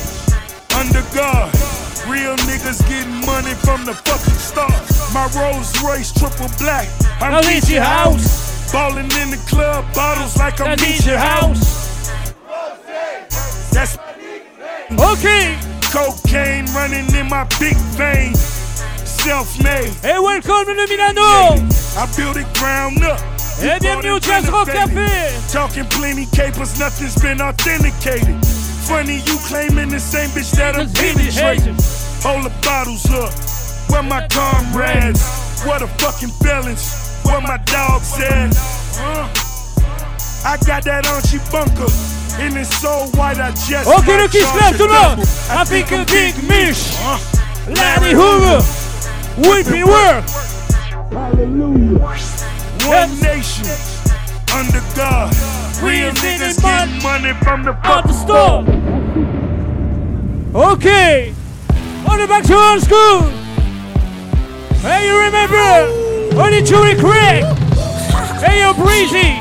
under 0.77 1.03
God. 1.15 1.86
Real 2.09 2.37
niggas 2.47 2.87
getting 2.89 3.27
money 3.27 3.55
from 3.55 3.85
the 3.85 3.93
fucking 3.93 4.39
stars. 4.39 5.13
My 5.13 5.27
Rolls 5.35 5.75
Royce 5.83 6.13
triple 6.13 6.47
black. 6.57 6.89
I'm 7.21 7.33
Now 7.33 7.41
leave 7.41 7.69
your 7.69 7.83
house. 7.83 8.71
Ballin' 8.73 9.11
in 9.23 9.31
the 9.31 9.43
club, 9.49 9.85
bottles 9.93 10.37
like 10.37 10.61
I'm 10.61 10.77
leave 10.79 10.99
Beach 10.99 11.07
your 11.07 11.19
House. 11.19 12.11
That's 13.73 13.99
okay. 14.93 15.59
Cocaine 15.91 16.67
running 16.75 17.13
in 17.15 17.29
my 17.29 17.45
big 17.59 17.77
vein. 17.99 18.35
Self-made. 19.05 19.91
Hey, 20.03 20.19
welcome 20.21 20.67
to 20.67 20.87
Milano. 20.87 21.59
I 21.99 22.07
built 22.17 22.37
it 22.37 22.47
ground 22.55 23.03
up. 23.03 23.19
Eh, 23.61 23.79
bienvenue 23.81 24.13
au 24.13 24.21
Jazz 24.21 24.49
Rock 24.49 24.69
Café. 24.69 25.53
Talking 25.53 25.87
plenty 25.87 26.27
capers, 26.27 26.79
nothing's 26.79 27.21
been 27.21 27.41
authenticated. 27.41 28.37
Funny 28.87 29.17
you 29.27 29.37
claiming 29.47 29.89
the 29.89 29.99
same 29.99 30.31
bitch 30.31 30.53
that 30.53 30.77
I'm 30.77 30.89
penetrating. 30.93 31.77
Hold 32.23 32.45
the 32.45 32.53
bottles 32.63 33.05
up. 33.11 33.33
Where 33.91 34.03
my 34.03 34.27
comrades? 34.29 35.23
What 35.65 35.81
the 35.81 35.87
fucking 35.99 36.31
felons? 36.43 37.21
Where 37.25 37.41
my 37.41 37.59
dogs 37.67 38.13
at? 38.21 38.51
Uh, 38.99 39.29
I 40.45 40.57
got 40.67 40.85
that 40.85 41.07
Archie 41.07 41.39
bunker. 41.51 41.91
And 42.39 42.57
it's 42.57 42.77
so 42.81 43.07
white 43.17 43.39
I 43.39 43.51
just 43.53 43.89
Ok, 43.89 44.07
might 44.07 44.23
le 44.23 44.29
Kiss 44.29 44.43
charge 44.45 44.59
Club, 44.61 44.75
a 44.75 44.79
tout 44.79 44.87
le 44.89 44.93
monde. 44.93 45.17
double. 45.17 45.59
I 45.59 45.65
think 45.65 45.93
a 45.93 46.05
Big 46.05 46.35
Meech. 46.45 46.93
Larry 47.79 48.13
Hoover. 48.13 48.61
Weeping 49.39 49.87
work. 49.87 50.25
Hallelujah. 51.13 51.99
One 52.87 53.11
nation, 53.21 53.67
under 54.55 54.83
God. 54.95 55.33
Real 55.83 56.13
niggas 56.13 56.61
get 56.61 57.03
money 57.03 57.33
from 57.45 57.65
the 57.65 57.73
fucking 57.85 58.13
store. 58.13 58.65
Okay. 60.73 61.33
On 62.09 62.19
the 62.19 62.27
back 62.27 62.45
to 62.45 62.55
old 62.55 62.83
school. 62.83 63.23
Hey, 64.81 65.07
you 65.09 65.19
remember? 65.19 66.39
Only 66.41 66.63
Chewy 66.63 66.99
Craig. 66.99 67.45
Hey, 68.43 68.61
yo, 68.61 68.75
Breezy. 68.75 69.41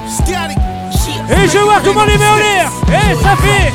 Et 1.29 1.47
je 1.47 1.57
vois 1.57 1.79
monde 1.93 2.07
les 2.07 2.17
mains 2.17 2.31
en 2.31 2.37
l'air. 2.37 2.71
Et 2.89 3.15
ça 3.23 3.35
fait. 3.37 3.71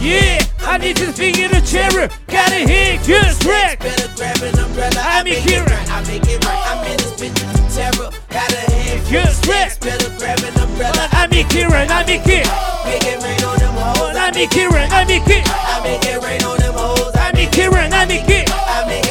Yeah, 0.00 0.38
I 0.66 0.78
need 0.78 0.96
to 0.96 1.12
speak 1.12 1.38
in 1.38 1.50
the 1.50 1.60
chair. 1.66 2.08
Gotta 2.28 2.54
hit 2.54 3.02
just 3.02 3.42
track. 3.42 3.80
I'm 3.82 5.26
in 5.26 5.42
Kira. 5.42 5.74
I 5.90 6.02
make 6.06 6.22
it 6.28 6.44
right. 6.44 6.62
I'm 6.70 6.86
in 6.86 6.96
this 6.98 7.12
bitch 7.18 7.58
terror. 7.74 8.10
Got 8.30 8.52
a 8.52 8.70
hand 8.70 9.00
full 9.02 9.18
of 9.18 9.24
Just 9.24 9.44
stacks. 9.44 9.78
Better 9.78 10.10
grab 10.18 10.38
an 10.40 10.60
umbrella. 10.60 10.94
Oh, 10.96 11.08
I'm 11.12 11.32
in 11.32 11.46
Kira. 11.46 11.86
I'm 11.90 12.08
in 12.08 12.20
Kira. 12.22 12.46
Make 12.84 13.06
it 13.06 13.22
rain 13.22 13.44
on 13.44 13.58
them 13.58 13.74
hoes. 13.74 14.16
I'm 14.16 14.34
in 14.34 14.48
Kira. 14.48 14.88
I'm 14.90 15.10
in 15.10 15.22
Kira. 15.22 15.44
I 15.46 15.80
make 15.82 16.04
it 16.04 16.22
rain 16.22 16.42
on 16.44 16.58
them 16.58 16.74
hoes. 16.74 16.97
I 17.38 17.44
in 17.44 17.50
Kira. 17.50 17.88
I 17.94 18.84
make 18.86 19.04
it 19.04 19.07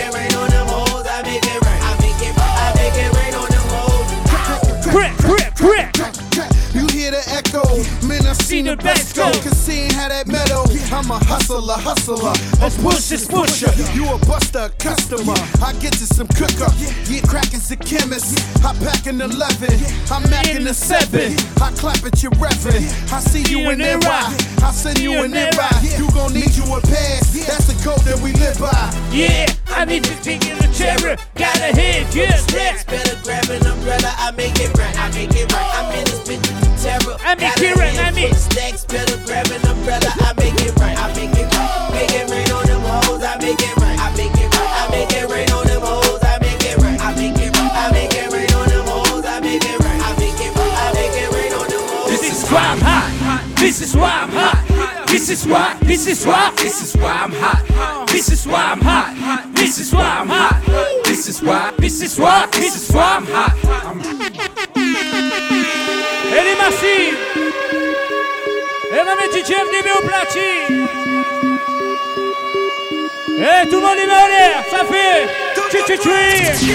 seen 8.43 8.65
the 8.65 8.75
best 8.77 9.15
go. 9.15 9.31
Cause 9.41 9.57
seeing 9.57 9.91
how 9.91 10.09
that 10.09 10.27
metal, 10.27 10.65
I'm 10.91 11.09
a 11.11 11.19
hustler, 11.25 11.77
hustler. 11.77 12.33
A 12.59 12.69
push 12.81 13.11
is 13.11 13.27
pusher. 13.27 13.71
You 13.93 14.09
a 14.13 14.17
buster, 14.25 14.69
customer. 14.79 15.37
I 15.63 15.73
get 15.79 15.93
to 15.93 16.05
some 16.05 16.27
cooker. 16.27 16.69
Get 17.07 17.27
crackers 17.27 17.71
a 17.71 17.77
chemist. 17.77 18.37
I 18.63 18.73
pack 18.83 19.07
an 19.07 19.21
11. 19.21 19.37
I'm 20.11 20.23
macking 20.27 20.67
a 20.67 20.73
7. 20.73 21.35
I 21.61 21.71
clap 21.77 22.03
at 22.03 22.21
your 22.21 22.31
reverend. 22.37 22.85
I 23.11 23.19
see 23.19 23.43
you 23.49 23.69
in 23.69 23.79
there. 23.79 23.99
I 24.03 24.71
send 24.71 24.99
you 24.99 25.23
in 25.23 25.31
there. 25.31 25.51
You 25.97 26.09
gon' 26.11 26.33
need 26.33 26.55
you 26.55 26.65
a 26.75 26.81
pass. 26.81 27.33
That's 27.47 27.67
the 27.67 27.77
code 27.83 28.03
that 28.05 28.19
we 28.19 28.33
live 28.33 28.59
by. 28.59 28.71
Yeah, 29.11 29.47
I 29.67 29.85
need 29.85 30.05
you 30.05 30.13
to 30.13 30.21
speak 30.21 30.45
in 30.45 30.57
the 30.57 30.69
chair. 30.73 30.97
Gotta 31.35 31.71
hit 31.75 32.11
just 32.11 32.49
track. 32.49 32.85
Better 32.87 33.17
grab 33.23 33.49
an 33.49 33.65
umbrella. 33.65 34.11
I 34.17 34.31
make 34.31 34.59
it 34.59 34.75
right. 34.77 34.95
I 34.99 35.11
make 35.11 35.31
it 35.31 35.51
right. 35.51 35.71
I'm 35.77 35.97
in 35.97 36.05
this 36.05 36.21
bitch 36.27 36.76
terror. 36.77 37.17
I'm 37.21 37.37
in 37.39 37.45
Got 37.45 37.57
a 37.57 37.61
Kira. 37.61 37.87
I'm 37.89 37.95
hand 37.95 38.17
in. 38.17 38.29
full 38.29 38.37
of 38.37 38.41
stacks. 38.41 38.85
Better 38.85 39.17
grab 39.25 39.47
an 39.47 39.61
umbrella. 39.67 40.11
I 40.21 40.33
make 40.37 40.57
it 40.61 40.73
right. 40.77 40.97
I 40.97 41.07
make 41.15 41.33
it 41.33 41.49
right. 41.53 41.89
Make 41.93 42.13
it 42.13 42.29
rain 42.29 42.51
on 42.51 42.65
them 42.65 42.81
hoes. 42.81 43.23
I 43.23 43.37
make 43.41 43.59
it 43.61 43.75
right. 43.77 43.99
I 43.99 44.09
make 44.15 44.33
it 44.37 44.49
right. 44.53 44.71
I 44.77 44.89
make 44.91 45.11
it 45.13 45.25
rain 45.29 45.49
on 45.51 45.65
them 45.67 45.81
hoes. 45.81 46.21
I 46.23 46.37
make 46.39 46.63
it 46.63 46.77
right. 46.77 46.99
I 47.01 47.15
make 47.15 47.37
it 47.37 47.51
right. 47.57 47.73
I 47.73 47.91
make 47.91 48.13
it 48.13 48.31
rain 48.31 48.51
on 48.53 48.67
them 48.69 48.85
hoes. 48.85 49.25
I 49.25 49.39
make 49.39 49.63
it 49.65 49.79
right. 49.79 50.01
I 50.01 50.11
make 50.19 50.39
it 50.39 50.53
right. 50.55 50.73
I 50.77 50.87
make 50.93 51.15
it 51.17 51.29
rain 51.33 51.53
on 51.53 51.67
them 51.69 51.83
hoes. 51.89 52.09
This 52.09 52.43
is 52.43 52.49
why 52.51 52.63
I'm 52.63 52.81
hot. 52.81 53.07
This 53.57 53.81
is 53.81 53.95
why 53.95 54.11
I'm 54.11 54.29
hot. 54.29 55.07
This 55.07 55.29
is 55.29 55.45
why. 55.47 55.77
This 55.81 56.07
is 56.07 56.25
why. 56.25 56.51
This 56.57 56.81
is 56.83 56.95
why 56.95 57.11
I'm 57.11 57.31
hot. 57.31 58.07
This 58.07 58.29
is 58.31 58.45
why 58.45 58.63
I'm 58.71 58.81
hot. 58.81 59.53
This 59.55 59.79
is 59.79 59.93
why 59.93 60.05
I'm 60.19 60.27
hot. 60.29 61.03
This 61.05 61.27
is 61.27 61.41
why. 61.41 61.73
This 61.77 62.01
is 62.01 62.19
why. 62.19 62.47
This 62.51 62.75
is 62.75 62.95
why 62.95 63.17
I'm 63.17 63.25
hot. 63.25 64.37
Elle 64.39 64.46
est. 66.71 67.13
Elle 68.91 69.05
va 69.05 69.15
mettre 69.15 69.37
DJ 69.37 69.51
FDB 69.51 69.87
au 69.97 70.01
platine. 70.07 70.87
Et 73.39 73.67
tout 73.69 73.75
le 73.75 73.81
monde 73.81 73.97
en 73.97 74.27
l'air. 74.27 74.63
Ça 74.69 74.83
fait. 74.85 75.27
Tchi 75.69 75.79
tchi 75.83 75.97
tchi. 75.97 76.73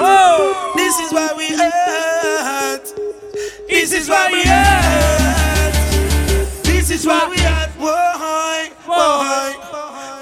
Oh. 0.00 0.54
This 0.76 0.94
is 1.00 1.12
why 1.12 1.28
we 1.36 1.48
hurt. 1.48 2.84
This 3.68 3.92
is 3.92 4.08
why 4.08 4.30
we 4.32 4.42
hurt. 4.42 5.74
This 6.62 6.90
is 6.90 7.04
why 7.06 7.28
we 7.28 7.38
hurt. 7.40 7.70
Boy, 7.78 8.70
boy. 8.86 9.52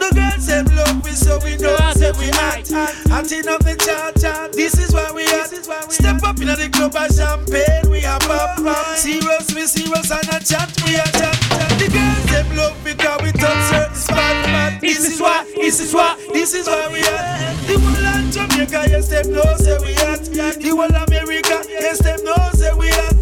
The 0.01 0.09
girls 0.14 0.47
them 0.47 0.66
love 0.74 1.05
we 1.05 1.12
so 1.12 1.39
we 1.45 1.57
know 1.57 1.76
say 1.95 2.11
we 2.18 2.28
hot. 2.30 2.68
Hot 3.09 3.30
enough 3.30 3.61
the 3.61 3.76
chart. 3.76 4.53
This 4.53 4.74
is 4.78 4.93
why 4.93 5.11
we 5.14 5.24
hurt. 5.26 5.55
Step 5.93 6.22
up 6.24 6.41
in 6.41 6.49
the 6.49 6.68
club 6.72 6.97
and 6.97 7.14
champagne 7.14 7.86
we 8.24 8.32
are 8.32 8.56
pop. 8.56 8.96
Serious 8.96 9.54
we 9.54 9.66
serious 9.66 10.10
and 10.10 10.28
a 10.28 10.38
chat 10.40 10.70
we 10.84 10.96
are 10.96 11.12
chat. 11.12 11.36
The 11.78 11.88
girls 11.92 12.24
them 12.30 12.56
love 12.56 12.76
because 12.84 13.20
we 13.22 13.32
touch 13.32 13.62
certain 13.68 13.94
spot. 13.94 14.80
This 14.80 15.04
is 15.04 15.20
why. 15.20 15.44
This 15.56 15.80
is 15.80 15.92
why. 15.92 16.16
This 16.32 16.54
is 16.54 16.66
why 16.66 16.88
we 16.92 17.00
are. 17.00 17.46
The 17.66 17.74
whole 17.78 18.06
of 18.06 18.30
Jamaica, 18.30 18.90
yes, 18.90 19.08
them 19.08 19.32
know 19.32 19.56
say 19.56 19.76
we 19.82 19.94
hot. 19.94 20.22
The 20.24 20.70
whole 20.70 20.86
America, 20.86 21.62
yes, 21.68 21.98
them 22.02 22.22
know 22.24 22.36
say 22.54 22.72
we 22.78 22.88
hot. 22.90 23.14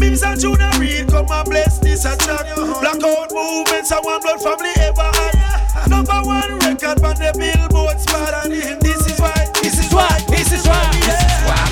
Mims 0.00 0.22
and 0.22 0.40
Junior 0.40 0.70
Reid 0.78 1.08
come 1.08 1.26
and 1.30 1.44
bless 1.48 1.78
this 1.78 2.04
a 2.04 2.16
track. 2.16 2.46
Blackout 2.56 3.32
movements 3.32 3.92
and 3.92 4.04
one 4.04 4.20
blood 4.22 4.40
family 4.42 4.72
ever 4.80 5.10
had. 5.14 5.88
Number 5.88 6.20
one 6.24 6.58
record 6.64 7.02
on 7.04 7.16
the 7.20 7.30
Billboard 7.36 8.00
spot. 8.00 8.34
And 8.46 8.52
this 8.80 9.06
is 9.06 9.20
why, 9.20 9.50
this 9.62 9.78
is 9.78 9.92
why, 9.92 10.08
this 10.28 10.52
is 10.52 10.66
why, 10.66 10.90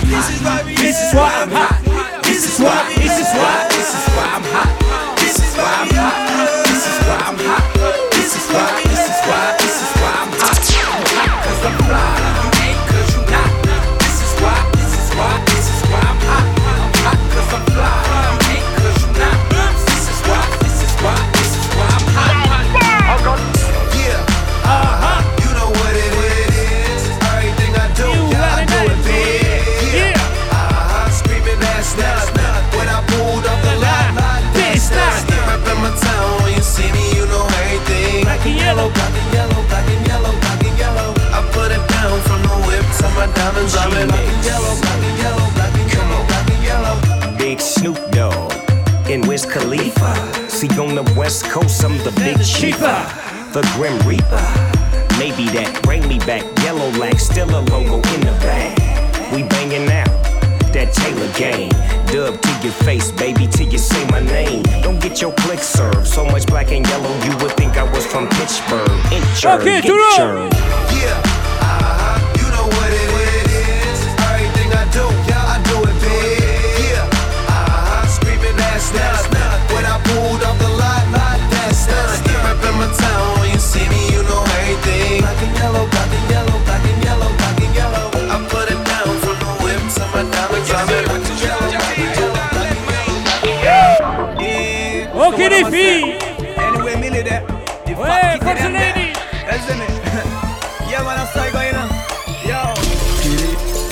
this 0.04 0.28
is 0.30 0.42
why 0.42 0.62
we 0.66 0.74
This 0.74 1.00
is 1.00 1.14
why 1.14 1.32
I'm 1.42 1.50
hot. 1.50 1.97
This 2.38 2.54
is 2.54 2.64
why, 2.64 2.94
This 2.94 3.18
is 3.18 3.34
why. 3.34 3.57
On 50.88 50.94
the 50.94 51.14
West 51.14 51.44
Coast, 51.44 51.84
I'm 51.84 51.98
the 51.98 52.12
big 52.12 52.42
cheaper, 52.42 52.96
the 53.52 53.60
Grim 53.76 53.98
Reaper. 54.08 54.40
Maybe 55.18 55.44
that 55.52 55.80
bring 55.82 56.06
me 56.08 56.18
back. 56.20 56.44
Yellow 56.64 56.88
lag, 56.98 57.20
still 57.20 57.50
a 57.50 57.60
logo 57.68 57.96
in 58.14 58.20
the 58.22 58.32
bag. 58.40 58.72
We 59.34 59.42
banging 59.42 59.90
out 59.92 60.08
that 60.72 60.94
Taylor 60.94 61.30
Gang. 61.36 61.68
Dub 62.08 62.40
to 62.40 62.52
your 62.64 62.72
face, 62.72 63.10
baby, 63.12 63.46
till 63.46 63.68
you 63.68 63.76
say 63.76 64.02
my 64.08 64.20
name. 64.20 64.62
Don't 64.80 64.98
get 64.98 65.20
your 65.20 65.34
click 65.34 65.58
served. 65.58 66.06
So 66.06 66.24
much 66.24 66.46
black 66.46 66.72
and 66.72 66.86
yellow, 66.88 67.12
you 67.22 67.36
would 67.44 67.52
think 67.58 67.76
I 67.76 67.84
was 67.92 68.06
from 68.06 68.26
Pittsburgh. 68.40 68.88
Inchurd, 69.12 69.60
Okay, 69.60 69.82
get 69.82 69.92
Yeah, 69.92 71.47
Yeah. 95.58 95.66
Ok 95.66 95.72
les 95.72 95.78
filles 95.78 96.18
Anyway, 96.58 96.96
Millie 96.96 97.22
there. 97.22 97.42
The 97.86 97.92
Ouais, 97.94 98.06
fuck 98.06 98.36
it, 98.36 98.42
Fox 98.44 98.60
them 98.60 98.72
there. 98.72 98.94
Lady. 98.94 99.12
Listen 99.50 99.80
it. 99.80 99.90
yeah, 100.90 101.02
man, 101.02 101.18
I'm 101.18 101.26
sorry, 101.28 101.50
going 101.50 101.74
on. 101.74 101.88
Yo. 102.46 102.74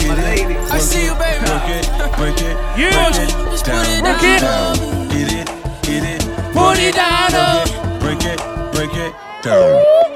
My 0.09 0.15
lady. 0.23 0.57
I 0.71 0.79
see 0.79 1.07
you, 1.07 1.15
baby. 1.15 1.45
Break 1.47 1.69
it, 1.79 1.87
break 2.17 2.41
it, 2.41 2.57
You 2.79 2.91
break 2.91 3.19
it 3.19 3.31
Just 3.51 3.65
put 3.65 3.73
down. 3.73 3.87
it 3.87 4.03
Work 4.03 4.23
it. 4.23 4.41
down. 4.41 5.09
Get 5.09 5.33
it, 5.33 5.47
get 5.83 6.05
it, 6.05 6.23
Put 6.53 6.79
it 6.79 6.95
down, 6.95 7.31
Break 8.01 8.23
it, 8.25 8.39
break 8.39 8.39
it, 8.39 8.73
break 8.73 8.95
it 8.95 9.13
down. 9.43 10.16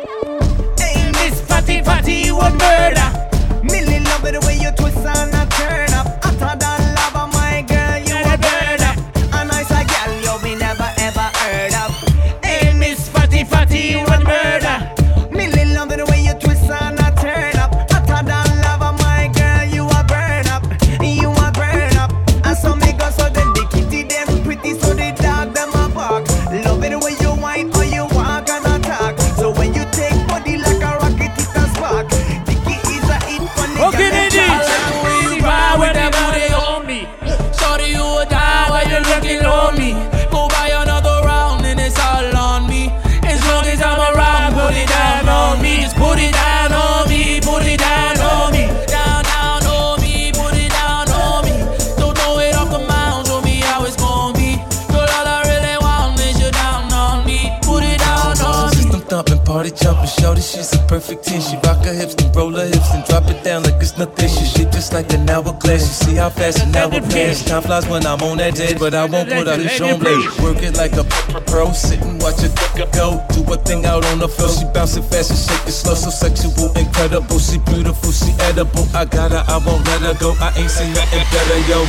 Party 59.61 59.77
jumping, 59.77 60.09
shorty, 60.09 60.41
she's 60.41 60.73
a 60.73 60.79
perfect 60.89 61.25
10. 61.25 61.41
She 61.43 61.57
rock 61.57 61.85
her 61.85 61.93
hips, 61.93 62.15
then 62.15 62.33
roll 62.33 62.53
her 62.53 62.65
hips, 62.65 62.91
and 62.95 63.05
drop 63.05 63.29
it 63.29 63.45
down 63.45 63.63
like 63.63 63.75
it's 63.75 63.99
nothing. 63.99 64.29
She 64.29 64.45
shit 64.47 64.73
just 64.73 64.95
like 64.95 65.13
an 65.13 65.29
hourglass. 65.29 65.85
You 65.85 65.97
see 66.07 66.15
how 66.17 66.31
fast 66.31 66.63
an 66.65 66.75
hour 66.75 67.01
pass. 67.13 67.45
Time 67.45 67.63
flies 67.63 67.87
when 67.87 68.07
I'm 68.07 68.23
on 68.23 68.39
that 68.39 68.59
edge, 68.59 68.79
but 68.79 68.95
I 68.95 69.05
won't 69.05 69.29
put 69.29 69.47
out 69.47 69.59
a 69.59 69.69
show 69.69 69.99
blade. 69.99 70.25
Work 70.41 70.63
it 70.63 70.77
like 70.79 70.93
a 70.93 71.05
pro, 71.51 71.73
sit 71.73 72.01
and 72.01 72.21
watch 72.23 72.43
it 72.43 72.53
go. 72.95 73.21
Do 73.35 73.41
a 73.53 73.57
thing 73.59 73.85
out 73.85 74.05
on 74.07 74.19
the 74.19 74.29
floor. 74.29 74.49
She 74.49 74.65
bouncing 74.73 75.03
fast 75.03 75.31
and 75.31 75.39
shake 75.39 75.69
it 75.69 75.73
slow, 75.73 75.95
so 75.95 76.09
sexual, 76.09 76.73
incredible. 76.79 77.39
She 77.39 77.59
beautiful, 77.59 78.13
she 78.13 78.33
edible. 78.49 78.89
I 78.95 79.05
got 79.05 79.33
her, 79.33 79.45
I 79.47 79.59
won't 79.59 79.85
let 79.87 80.01
her 80.01 80.15
go. 80.15 80.33
I 80.41 80.57
ain't 80.57 80.71
seen 80.71 80.93
nothing 80.95 81.25
better, 81.33 81.61
yo. 81.69 81.85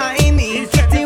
I 0.00 0.16
ain't 0.24 0.36
mean, 0.36 0.66
sitting 0.68 0.99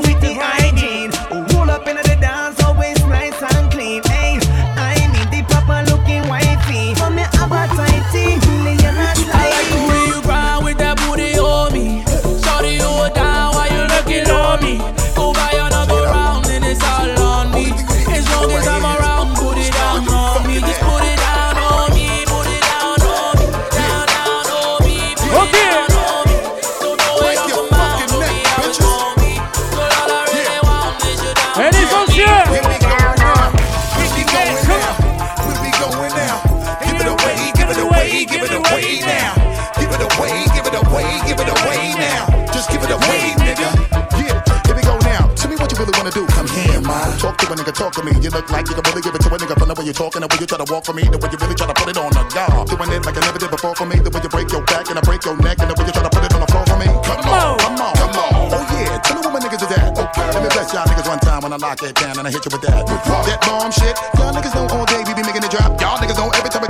Talk 47.85 47.93
to 47.93 48.01
a 48.01 48.05
nigga, 48.09 48.09
talk 48.09 48.09
to 48.09 48.17
me. 48.17 48.25
You 48.25 48.31
look 48.33 48.49
like 48.49 48.65
you 48.65 48.73
can 48.73 48.85
really 48.89 49.03
give 49.05 49.13
it 49.13 49.21
to 49.21 49.29
a 49.29 49.37
nigga 49.37 49.55
from 49.61 49.69
the 49.69 49.77
way 49.77 49.85
you're 49.85 49.93
talking, 49.93 50.25
the 50.25 50.29
way 50.33 50.41
you 50.41 50.49
try 50.49 50.57
to 50.57 50.65
walk 50.73 50.89
for 50.89 50.97
me, 50.97 51.05
the 51.05 51.21
way 51.21 51.29
you 51.29 51.37
really 51.37 51.53
try 51.53 51.69
to 51.69 51.77
put 51.77 51.85
it 51.93 52.01
on 52.01 52.09
the 52.17 52.25
guard. 52.33 52.65
Doing 52.65 52.93
it 52.97 53.05
like 53.05 53.13
I 53.13 53.21
never 53.29 53.37
did 53.37 53.53
before 53.53 53.77
for 53.77 53.85
me, 53.85 54.01
the 54.01 54.09
way 54.09 54.25
you 54.25 54.33
break 54.33 54.49
your 54.49 54.65
back 54.65 54.89
and 54.89 54.97
I 54.97 55.05
break 55.05 55.21
your 55.29 55.37
neck, 55.45 55.61
and 55.61 55.69
the 55.69 55.77
way 55.77 55.85
you 55.85 55.93
try 55.93 56.01
to 56.01 56.09
put 56.09 56.25
it 56.25 56.33
on 56.33 56.41
the 56.41 56.49
floor 56.49 56.65
for 56.65 56.81
me. 56.81 56.89
Come 57.05 57.29
on, 57.29 57.61
come 57.61 57.77
on, 57.77 57.93
come 57.93 58.17
on. 58.17 58.57
Oh 58.57 58.65
yeah, 58.73 58.97
tell 59.05 59.21
me 59.21 59.29
what 59.29 59.37
my 59.37 59.41
niggas 59.45 59.61
is 59.61 59.73
at. 59.77 59.93
Okay, 60.01 60.27
let 60.33 60.41
me 60.41 60.49
bless 60.49 60.73
y'all 60.73 60.89
niggas 60.89 61.05
one 61.13 61.21
time 61.21 61.45
when 61.45 61.53
I 61.53 61.61
lock 61.61 61.85
it 61.85 61.93
down 61.93 62.17
and 62.17 62.25
I 62.25 62.33
hit 62.33 62.41
you 62.41 62.53
with 62.57 62.65
that. 62.65 62.89
That 62.89 63.39
bomb 63.45 63.69
shit. 63.69 63.93
Y'all 64.17 64.33
niggas 64.33 64.57
know 64.57 64.65
all 64.65 64.89
day 64.89 65.05
we 65.05 65.13
be 65.13 65.21
making 65.21 65.45
it 65.45 65.53
drop. 65.53 65.77
Y'all 65.77 66.01
niggas 66.01 66.17
know 66.17 66.33
every 66.33 66.49
time 66.49 66.65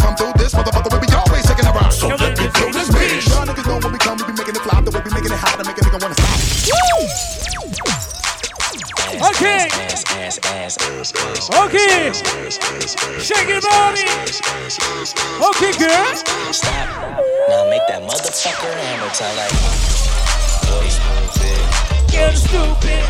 Okay. 9.45 9.69
Okay. 11.53 12.13
Shake 13.21 13.49
your 13.49 13.61
body. 13.61 14.01
Okay, 15.51 15.73
girl. 15.77 16.17
Stop. 16.51 16.89
Now 17.49 17.69
make 17.69 17.85
that 17.89 18.01
motherfucker 18.09 18.73
hammer 18.73 19.11
time 19.13 19.37
like. 19.37 19.53
Boy, 20.65 20.89
stupid. 20.89 21.61
Get 22.11 22.33
stupid. 22.35 23.05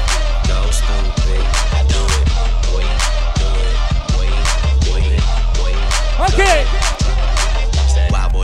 Go 0.49 0.59
stupid. 0.75 1.45
I 1.71 1.87
do 1.87 2.03
it. 2.03 2.27
Boy, 2.67 2.83
do 3.39 3.47
it. 3.63 3.79
Boy, 4.11 4.27
do 4.83 4.93
it. 5.15 5.23
Boy. 5.57 5.73
Okay. 6.35 6.84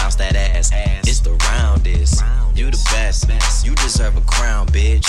Bounce 0.00 0.14
that 0.16 0.34
ass. 0.34 0.72
Ass. 0.72 1.06
It's 1.06 1.20
the 1.20 1.36
roundest. 1.52 2.24
You 2.56 2.70
the 2.70 2.80
best. 2.88 3.28
You 3.66 3.74
deserve 3.74 4.16
a 4.16 4.22
crown, 4.22 4.66
bitch. 4.68 5.04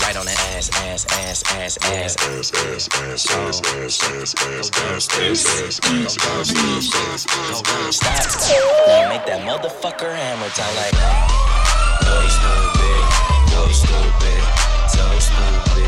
Right 0.00 0.16
on 0.16 0.26
that 0.26 0.38
ass, 0.54 0.70
ass, 0.86 1.04
ass, 1.10 1.42
ass, 1.50 1.76
ass, 1.82 2.16
ass, 2.22 2.52
ass, 2.54 2.88
ass, 2.94 3.26
ass, 3.26 3.62
ass, 3.66 3.98
ass, 3.98 4.34
ass, 4.38 4.70
ass, 4.70 5.42
ass, 5.82 6.36
Stop. 7.96 8.22
Now 8.86 9.08
make 9.08 9.26
that 9.26 9.42
motherfucker 9.42 10.14
hammer 10.14 10.48
time 10.54 10.74
like. 10.78 10.94
Boy, 12.06 12.28
stupid. 12.30 13.02
Boy, 13.50 13.72
stupid. 13.74 14.42
So 14.86 15.02
stupid. 15.18 15.81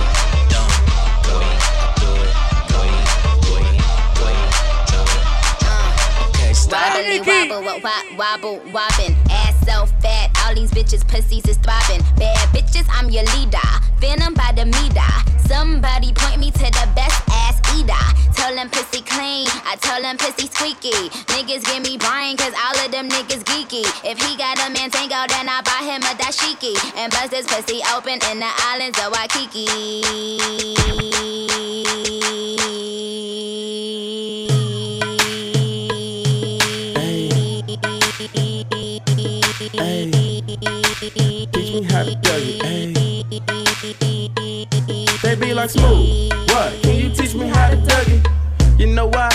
Nikki. 6.71 7.49
wobble, 7.49 7.63
wo- 7.63 7.79
wo- 7.79 8.17
wobble, 8.17 8.57
wobbin'. 8.73 9.15
Ass 9.31 9.55
so 9.67 9.87
fat, 10.01 10.31
all 10.45 10.55
these 10.55 10.71
bitches 10.71 11.07
pussies 11.07 11.47
is 11.47 11.57
throbbing. 11.59 12.03
Bad 12.17 12.49
bitches, 12.51 12.87
I'm 12.93 13.11
your 13.11 13.25
leader. 13.37 13.59
Venom 14.01 14.35
by 14.35 14.53
the 14.55 14.65
meter. 14.67 15.13
Somebody 15.47 16.13
point 16.15 16.41
me 16.41 16.51
to 16.51 16.59
the 16.59 16.89
best 16.95 17.23
ass 17.31 17.61
eater. 17.77 17.93
Tell 18.35 18.55
them 18.55 18.69
pussy 18.71 19.01
clean, 19.03 19.47
I 19.65 19.77
tell 19.81 20.01
them 20.03 20.17
pussy 20.17 20.47
squeaky. 20.49 20.93
Niggas 21.33 21.65
give 21.65 21.83
me 21.83 21.97
Brian, 21.99 22.37
cause 22.37 22.53
all 22.65 22.85
of 22.85 22.91
them 22.91 23.09
niggas 23.09 23.45
geeky. 23.45 23.85
If 24.05 24.19
he 24.23 24.37
got 24.37 24.59
a 24.59 24.71
man 24.73 24.91
tango, 24.91 25.25
then 25.29 25.49
I 25.49 25.61
buy 25.63 25.85
him 25.85 26.03
a 26.03 26.15
dashiki. 26.17 26.75
And 26.97 27.13
bust 27.13 27.33
his 27.33 27.47
pussy 27.47 27.81
open 27.95 28.19
in 28.31 28.41
the 28.41 28.51
islands 28.73 28.99
of 28.99 29.13
Waikiki. 29.13 30.75
Teach 38.25 38.41
me 41.75 41.83
how 41.83 42.05
to 42.05 42.15
do 42.15 42.31
it, 42.33 43.23
They 45.23 45.35
be 45.35 45.53
like 45.53 45.69
smooth. 45.69 46.33
What? 46.49 46.73
Can 46.83 46.97
you 46.97 47.11
teach 47.15 47.35
me 47.35 47.49
how 47.49 47.69
to 47.69 47.77
Dougie? 47.77 48.27
You 48.79 48.87
know 48.87 49.09
why? 49.09 49.29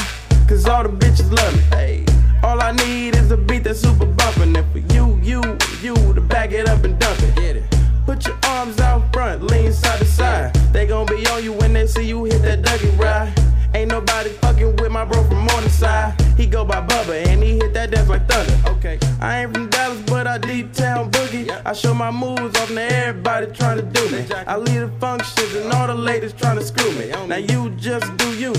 Cause 0.47 0.65
all 0.65 0.81
the 0.81 0.89
bitches 0.89 1.31
love 1.31 1.55
me. 1.55 1.61
Hey. 1.69 2.05
All 2.41 2.59
I 2.59 2.71
need 2.71 3.15
is 3.15 3.29
a 3.29 3.37
beat 3.37 3.63
that's 3.63 3.79
super 3.79 4.07
bumpin'. 4.07 4.55
And 4.55 4.71
for 4.71 4.79
you, 4.95 5.19
you, 5.21 5.43
you 5.83 5.93
to 6.15 6.21
back 6.21 6.51
it 6.51 6.67
up 6.67 6.83
and 6.83 6.97
dump 6.97 7.21
it. 7.21 7.35
Get 7.35 7.57
it. 7.57 7.63
Put 8.07 8.25
your 8.25 8.39
arms 8.45 8.79
out 8.79 9.13
front, 9.13 9.43
lean 9.43 9.71
side 9.71 9.99
to 9.99 10.05
side. 10.05 10.55
They 10.73 10.87
gon' 10.87 11.05
be 11.05 11.27
on 11.27 11.43
you 11.43 11.53
when 11.53 11.73
they 11.73 11.85
see 11.85 12.07
you 12.07 12.23
hit 12.23 12.41
that 12.41 12.63
Dougie 12.63 12.97
ride. 12.97 13.31
Ain't 13.75 13.91
nobody 13.91 14.29
fucking 14.29 14.77
with 14.77 14.91
my 14.91 15.05
bro 15.05 15.23
from 15.25 15.45
Morningside. 15.45 16.18
He 16.39 16.47
go 16.47 16.63
by 16.63 16.79
Bubba 16.79 17.27
and 17.27 17.43
he 17.43 17.57
hit 17.57 17.73
that 17.73 17.91
dance 17.91 18.07
like 18.07 18.25
thunder. 18.29 18.69
Okay. 18.69 18.97
I 19.19 19.41
ain't 19.41 19.53
from 19.53 19.69
Dallas, 19.69 20.01
but 20.03 20.25
I 20.25 20.37
deep 20.37 20.71
town 20.71 21.11
boogie. 21.11 21.51
I 21.65 21.73
show 21.73 21.93
my 21.93 22.11
moves 22.11 22.57
off 22.57 22.69
to 22.69 22.81
everybody 22.81 23.47
trying 23.47 23.75
to 23.75 23.83
do 23.83 24.09
me. 24.09 24.25
I 24.47 24.55
lead 24.55 24.77
the 24.77 24.91
functions 25.01 25.53
and 25.55 25.69
all 25.73 25.87
the 25.87 25.95
ladies 25.95 26.31
trying 26.31 26.57
to 26.57 26.63
screw 26.63 26.89
me. 26.93 27.09
Now 27.27 27.35
you 27.35 27.71
just 27.71 28.15
do 28.15 28.33
you, 28.37 28.53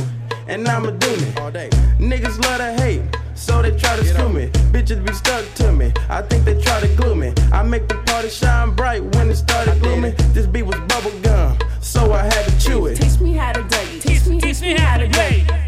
and 0.46 0.68
I'ma 0.68 0.90
do 0.90 1.16
me. 1.16 1.32
All 1.38 1.50
day. 1.50 1.70
Niggas 1.98 2.38
love 2.44 2.58
to 2.58 2.70
hate. 2.82 3.00
So 3.34 3.62
they 3.62 3.70
try 3.70 3.96
to 3.96 4.04
screw 4.04 4.28
me. 4.28 4.48
Bitches 4.72 5.02
be 5.02 5.14
stuck 5.14 5.42
to 5.54 5.72
me. 5.72 5.90
I 6.10 6.20
think 6.20 6.44
they 6.44 6.60
try 6.60 6.80
to 6.80 6.88
glue 6.96 7.14
me. 7.14 7.32
I 7.50 7.62
make 7.62 7.88
the 7.88 7.96
party 8.04 8.28
shine 8.28 8.74
bright 8.74 9.02
when 9.14 9.30
it 9.30 9.36
started 9.36 9.80
glooming. 9.80 10.14
This 10.34 10.46
beat 10.46 10.64
was 10.64 10.78
bubble 10.80 11.18
gum, 11.22 11.56
so 11.80 12.12
I 12.12 12.24
had 12.24 12.44
to 12.44 12.60
chew 12.60 12.86
it. 12.88 12.96
Teach 12.96 13.20
me 13.20 13.32
how 13.32 13.52
to 13.52 13.62
Dougie. 13.62 14.02
Teach 14.02 14.26
me, 14.26 14.38
teach 14.38 14.60
me 14.60 14.74
how 14.74 14.98
to 14.98 15.08
Dougie. 15.08 15.59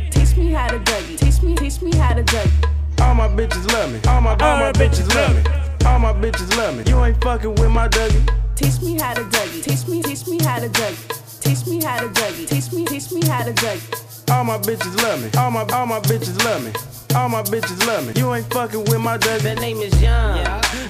Teach 0.53 0.59
me 0.59 0.61
how 0.61 0.69
to 0.69 0.79
Dougie. 0.81 1.19
Teach 1.19 1.43
me, 1.43 1.55
teach 1.57 1.81
me 1.81 1.97
how 1.97 2.13
to 2.13 2.23
Dougie. 2.23 3.01
All 3.01 3.15
my 3.15 3.27
bitches 3.27 3.73
love 3.73 3.91
me. 3.91 3.99
All 4.07 4.21
my, 4.21 4.33
all 4.33 4.59
my 4.59 4.71
bitches 4.73 5.09
love 5.15 5.35
me. 5.35 5.43
All 5.87 5.99
my 5.99 6.13
bitches 6.13 6.55
love 6.59 6.77
me. 6.77 6.85
You 6.87 7.03
ain't 7.03 7.19
fucking 7.23 7.55
with 7.55 7.71
my 7.71 7.89
Dougie. 7.89 8.29
Teach 8.55 8.83
me 8.83 8.99
how 9.01 9.15
to 9.15 9.23
Dougie. 9.23 9.63
Teach 9.65 9.89
me, 9.89 10.03
teach 10.03 10.27
me 10.27 10.39
how 10.45 10.59
to 10.59 10.69
Dougie. 10.69 11.41
Teach 11.41 11.67
me 11.67 11.83
how 11.83 12.01
to 12.01 12.09
Dougie. 12.09 12.47
Teach 12.47 12.71
me, 12.71 12.85
teach 12.85 13.11
me 13.13 13.27
how 13.27 13.43
to 13.45 13.53
Dougie. 13.55 14.31
All 14.31 14.45
my 14.45 14.59
bitches 14.59 14.95
love 15.03 15.23
me. 15.23 15.31
All 15.39 15.51
my, 15.51 15.63
all 15.73 15.87
my 15.87 16.01
bitches 16.01 16.37
love 16.45 16.63
me. 16.63 16.73
All 17.17 17.31
my 17.31 17.43
bitches 17.45 17.87
love 17.87 18.07
me. 18.07 18.13
You 18.21 18.35
ain't 18.35 18.53
fucking 18.53 18.85
with 18.85 19.01
my 19.01 19.17
Dougie. 19.17 19.45
That 19.45 19.59
name 19.59 19.79
is 19.79 20.03
Young. 20.03 20.37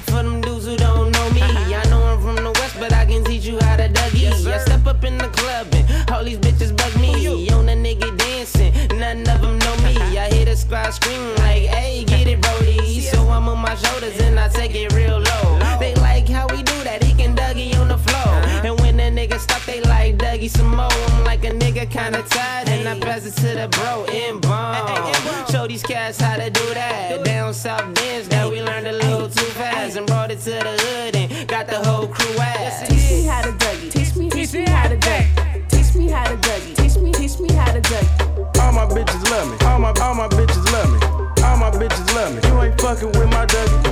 For 0.07 0.25
them 0.25 0.41
dudes 0.41 0.67
who 0.67 0.77
don't 0.77 1.13
know 1.13 1.31
me, 1.31 1.41
uh-huh. 1.41 1.83
I 1.85 1.89
know 1.89 2.03
I'm 2.03 2.21
from 2.21 2.43
the 2.43 2.51
west, 2.51 2.81
but 2.81 2.93
I 2.93 3.07
can 3.07 3.23
teach 3.23 3.45
you 3.45 3.61
how 3.61 3.77
to 3.77 3.89
Dougie. 3.89 4.45
I 4.45 4.59
step 4.59 4.85
up 4.89 5.05
in 5.05 5.19
the 5.19 5.29
club 5.29 5.69
and 5.73 6.11
all 6.11 6.25
these 6.25 6.39
bitches 6.39 6.77
bug 6.77 7.01
me. 7.01 7.02
None 9.03 9.29
of 9.35 9.43
them 9.43 9.59
know 9.59 9.77
me. 9.79 9.97
I 10.17 10.31
hear 10.33 10.45
the 10.45 10.57
squad 10.57 10.91
scream 10.91 11.23
like, 11.45 11.67
hey, 11.75 12.05
get 12.05 12.27
it, 12.29 12.41
Brody. 12.41 13.01
So 13.01 13.19
I'm 13.29 13.49
on 13.49 13.59
my 13.59 13.75
shoulders 13.75 14.17
and 14.21 14.39
I 14.39 14.49
take 14.49 14.75
it 14.75 14.93
real 14.93 15.19
low. 15.19 15.59
They 15.81 15.95
like 15.97 16.29
how 16.29 16.47
we 16.47 16.63
do 16.63 16.79
that, 16.85 17.03
he 17.03 17.13
can 17.15 17.35
Dougie 17.35 17.77
on 17.81 17.89
the 17.89 17.99
floor. 17.99 18.33
And 18.67 18.79
when 18.81 18.97
the 18.97 19.09
nigga 19.19 19.39
stop, 19.41 19.63
they 19.63 19.81
like 19.83 20.17
Dougie 20.19 20.49
some 20.49 20.71
more. 20.77 20.99
I'm 21.15 21.25
like 21.25 21.45
a 21.45 21.51
nigga 21.51 21.91
kinda 21.91 22.23
tired, 22.31 22.69
and 22.69 22.89
I 22.89 22.99
pass 23.01 23.27
it 23.27 23.35
to 23.43 23.51
the 23.61 23.69
bro 23.77 24.05
in 24.05 24.39
bomb. 24.41 25.47
Show 25.51 25.67
these 25.67 25.83
cats 25.83 26.21
how 26.21 26.37
to 26.37 26.49
do 26.49 26.67
that. 26.75 27.25
Down 27.25 27.53
south 27.53 27.93
we 28.53 28.61
learned 28.63 28.87
a 28.87 28.93
little 28.93 29.29
too 29.29 29.51
fast 29.59 29.97
and 29.97 30.07
brought 30.07 30.31
it 30.31 30.41
to 30.41 30.51
the 30.51 30.75
hood 30.85 31.17
and 31.17 31.49
got 31.49 31.67
the 31.67 31.79
whole 31.87 32.07
crew 32.07 32.37
ass. 32.39 32.89
Teach 32.89 33.11
me 33.11 33.25
how 33.25 33.43
to 33.43 33.53
Dougie. 33.53 33.91
Teach 33.91 34.15
me, 34.17 34.29
teach 34.29 34.53
me 34.53 34.65
how 34.67 34.89
to 34.89 34.97
Dougie. 34.97 35.69
Teach 35.71 35.95
me 35.95 36.09
how 36.09 36.25
to 36.25 36.37
Dougie. 36.37 36.77
Teach 36.77 36.97
me, 37.03 37.13
teach 37.13 37.39
me 37.41 37.51
how 37.53 37.72
to 37.72 37.72
bitches 38.93 39.31
love 39.31 39.51
me. 39.51 39.57
All 39.67 39.79
my, 39.79 39.93
all 40.01 40.15
my 40.15 40.29
bitches 40.29 40.65
love 40.73 40.91
me. 40.93 40.99
All 41.43 41.57
my 41.57 41.71
bitches 41.71 42.15
love 42.15 42.35
me. 42.35 42.41
You 42.49 42.63
ain't 42.63 42.81
fucking 42.81 43.09
with 43.09 43.29
my 43.31 43.47
Dougie. 43.47 43.92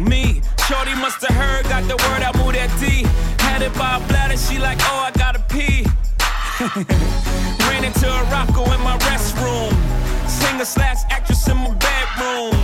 me. 0.00 0.40
Shorty 0.66 0.94
must 0.96 1.20
have 1.26 1.36
heard, 1.36 1.64
got 1.64 1.84
the 1.84 1.96
word, 1.96 2.22
I 2.22 2.32
moved 2.38 2.56
that 2.56 2.70
D. 2.80 3.04
Had 3.38 3.62
it 3.62 3.74
by 3.74 3.96
a 3.96 4.00
bladder, 4.08 4.36
she 4.36 4.58
like, 4.58 4.78
oh, 4.82 5.08
I 5.08 5.10
gotta 5.12 5.40
pee. 5.48 5.84
Ran 7.68 7.84
into 7.84 8.08
a 8.08 8.22
rocko 8.32 8.64
in 8.74 8.80
my 8.82 8.96
restroom. 9.08 9.72
Singer 10.28 10.64
slash 10.64 10.98
actress 11.10 11.46
in 11.48 11.56
my 11.56 11.72
bedroom. 11.74 12.56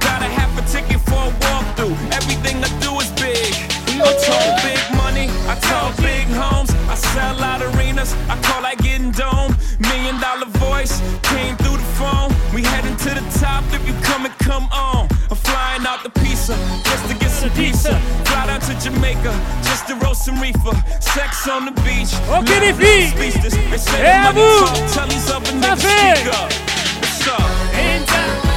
Got 0.00 0.22
a 0.22 0.30
half 0.30 0.52
a 0.58 0.62
ticket 0.70 1.00
for 1.00 1.20
a 1.28 1.32
walkthrough. 1.44 1.96
Everything 2.12 2.62
I 2.62 2.70
do 2.80 2.92
is 3.00 3.10
big. 3.20 3.54
I 4.00 4.12
talk 4.24 4.62
big 4.64 4.96
money, 4.96 5.28
I 5.48 5.54
talk 5.60 5.96
big 5.98 6.26
homes. 6.28 6.70
I 6.88 6.94
sell 6.94 7.42
out 7.42 7.60
arenas, 7.62 8.14
I 8.28 8.40
call 8.42 8.62
that 8.62 8.78
getting 8.78 9.10
dome. 9.10 9.54
Million 9.78 10.20
dollar 10.20 10.46
voice 10.56 11.00
came 11.22 11.56
through 11.56 11.76
the 11.76 11.90
phone. 12.00 12.32
We 12.54 12.62
heading 12.62 12.96
to 12.96 13.10
the 13.10 13.24
top 13.38 13.64
if 13.72 13.86
you 13.86 13.94
come 14.02 14.24
and 14.24 14.34
come 14.38 14.68
on. 14.72 14.99
I'm 16.52 16.58
flying 16.58 16.70
out 16.72 16.82
the 16.82 16.90
pizza 16.90 16.90
just 16.90 17.08
to 17.08 17.14
get 17.18 17.30
some 17.30 17.50
pizza. 17.50 18.00
Fly 18.26 18.46
down 18.46 18.60
to 18.60 18.74
Jamaica 18.82 19.32
just 19.62 19.86
to 19.88 19.94
roast 19.96 20.24
some 20.24 20.40
reefer. 20.40 20.74
Sex 21.00 21.48
on 21.48 21.64
the 21.66 21.72
beach. 21.82 22.12
Okay, 22.28 22.60
les 22.60 22.72
filles. 22.72 23.10
speechless. 23.10 23.54
They 23.70 23.78
say 23.78 24.02
Et 24.02 24.28
à 24.28 24.32
vous. 24.32 24.66
talk, 24.66 24.76
tell 24.92 25.06
these 25.08 25.30
other 25.30 25.46
Ça 25.46 25.52
niggas 25.52 25.76
fait. 25.76 26.16
speak 26.16 26.34
up. 26.34 26.52
What's 27.00 27.28
up? 27.28 28.49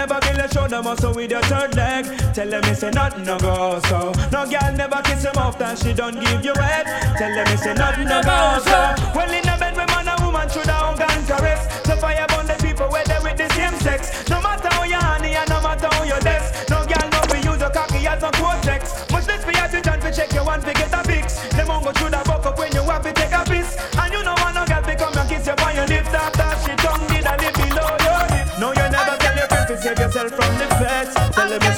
never 0.00 0.18
be 0.20 0.32
let 0.32 0.50
show 0.52 0.66
them 0.66 0.84
muscle 0.84 1.12
with 1.12 1.30
your 1.30 1.42
third 1.42 1.76
leg. 1.76 2.04
Tell 2.32 2.48
them 2.48 2.64
it's 2.64 2.82
a 2.82 2.90
nothing 2.90 3.24
no 3.24 3.38
go 3.38 3.78
so. 3.84 4.12
No 4.32 4.48
girl 4.48 4.72
never 4.72 5.00
kiss 5.02 5.24
him 5.24 5.36
off 5.36 5.58
that 5.58 5.76
she 5.78 5.92
don't 5.92 6.18
give 6.18 6.42
you 6.42 6.54
head. 6.56 6.86
Tell 7.18 7.32
them 7.36 7.46
it's 7.52 7.66
a 7.66 7.74
nothing 7.74 8.08
no 8.08 8.22
go 8.22 8.36
so. 8.64 8.78
Well 9.14 9.28
in 9.28 9.44
a 9.44 9.54
bed 9.60 9.76
with 9.76 9.88
man 9.92 10.08
and 10.08 10.20
woman 10.24 10.48
should 10.48 10.64
have 10.72 10.96
hug 10.96 11.00
and 11.04 11.26
caress. 11.28 11.60
So 11.84 11.96
fire 11.96 12.26
burn 12.32 12.46
the 12.46 12.56
people 12.64 12.88
where 12.88 13.04
they 13.04 13.20
with 13.20 13.36
the 13.36 13.48
same 13.52 13.76
sex. 13.84 14.24
No 14.30 14.40
matter 14.40 14.72
how 14.72 14.84
you 14.84 14.96
honey 14.96 15.36
and 15.36 15.48
no 15.50 15.60
matter 15.60 15.88
how 15.92 16.04
you 16.04 16.18
desk. 16.24 16.48
No 16.70 16.80
girl 16.88 17.06
no 17.12 17.20
we 17.28 17.38
use 17.44 17.60
your 17.60 17.70
cocky 17.70 18.00
as 18.08 18.22
a 18.22 18.30
cortex. 18.40 19.04
Much 19.12 19.28
less 19.28 19.44
for 19.44 19.52
your 19.52 19.66
attention 19.68 20.00
to 20.00 20.10
check 20.16 20.32
your 20.32 20.44
one 20.44 20.62
to 20.64 20.72
get 20.72 20.99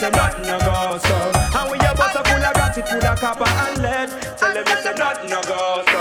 say 0.02 0.10
nothing 0.10 0.46
no 0.46 0.58
go 0.58 0.98
so. 0.98 1.16
And 1.58 1.70
we 1.70 1.78
a 1.78 1.94
bottle 1.94 2.24
full 2.24 2.44
of 2.44 2.54
gratitude, 2.54 2.88
full 2.88 3.06
of 3.06 3.20
copper 3.20 3.46
and 3.46 3.82
lead. 3.82 4.08
Tell 4.36 4.52
them 4.52 4.64
it's 4.66 4.86
a 4.86 4.94
nothing 4.94 5.30
no 5.30 5.40
go 5.42 5.84
so. 5.86 5.91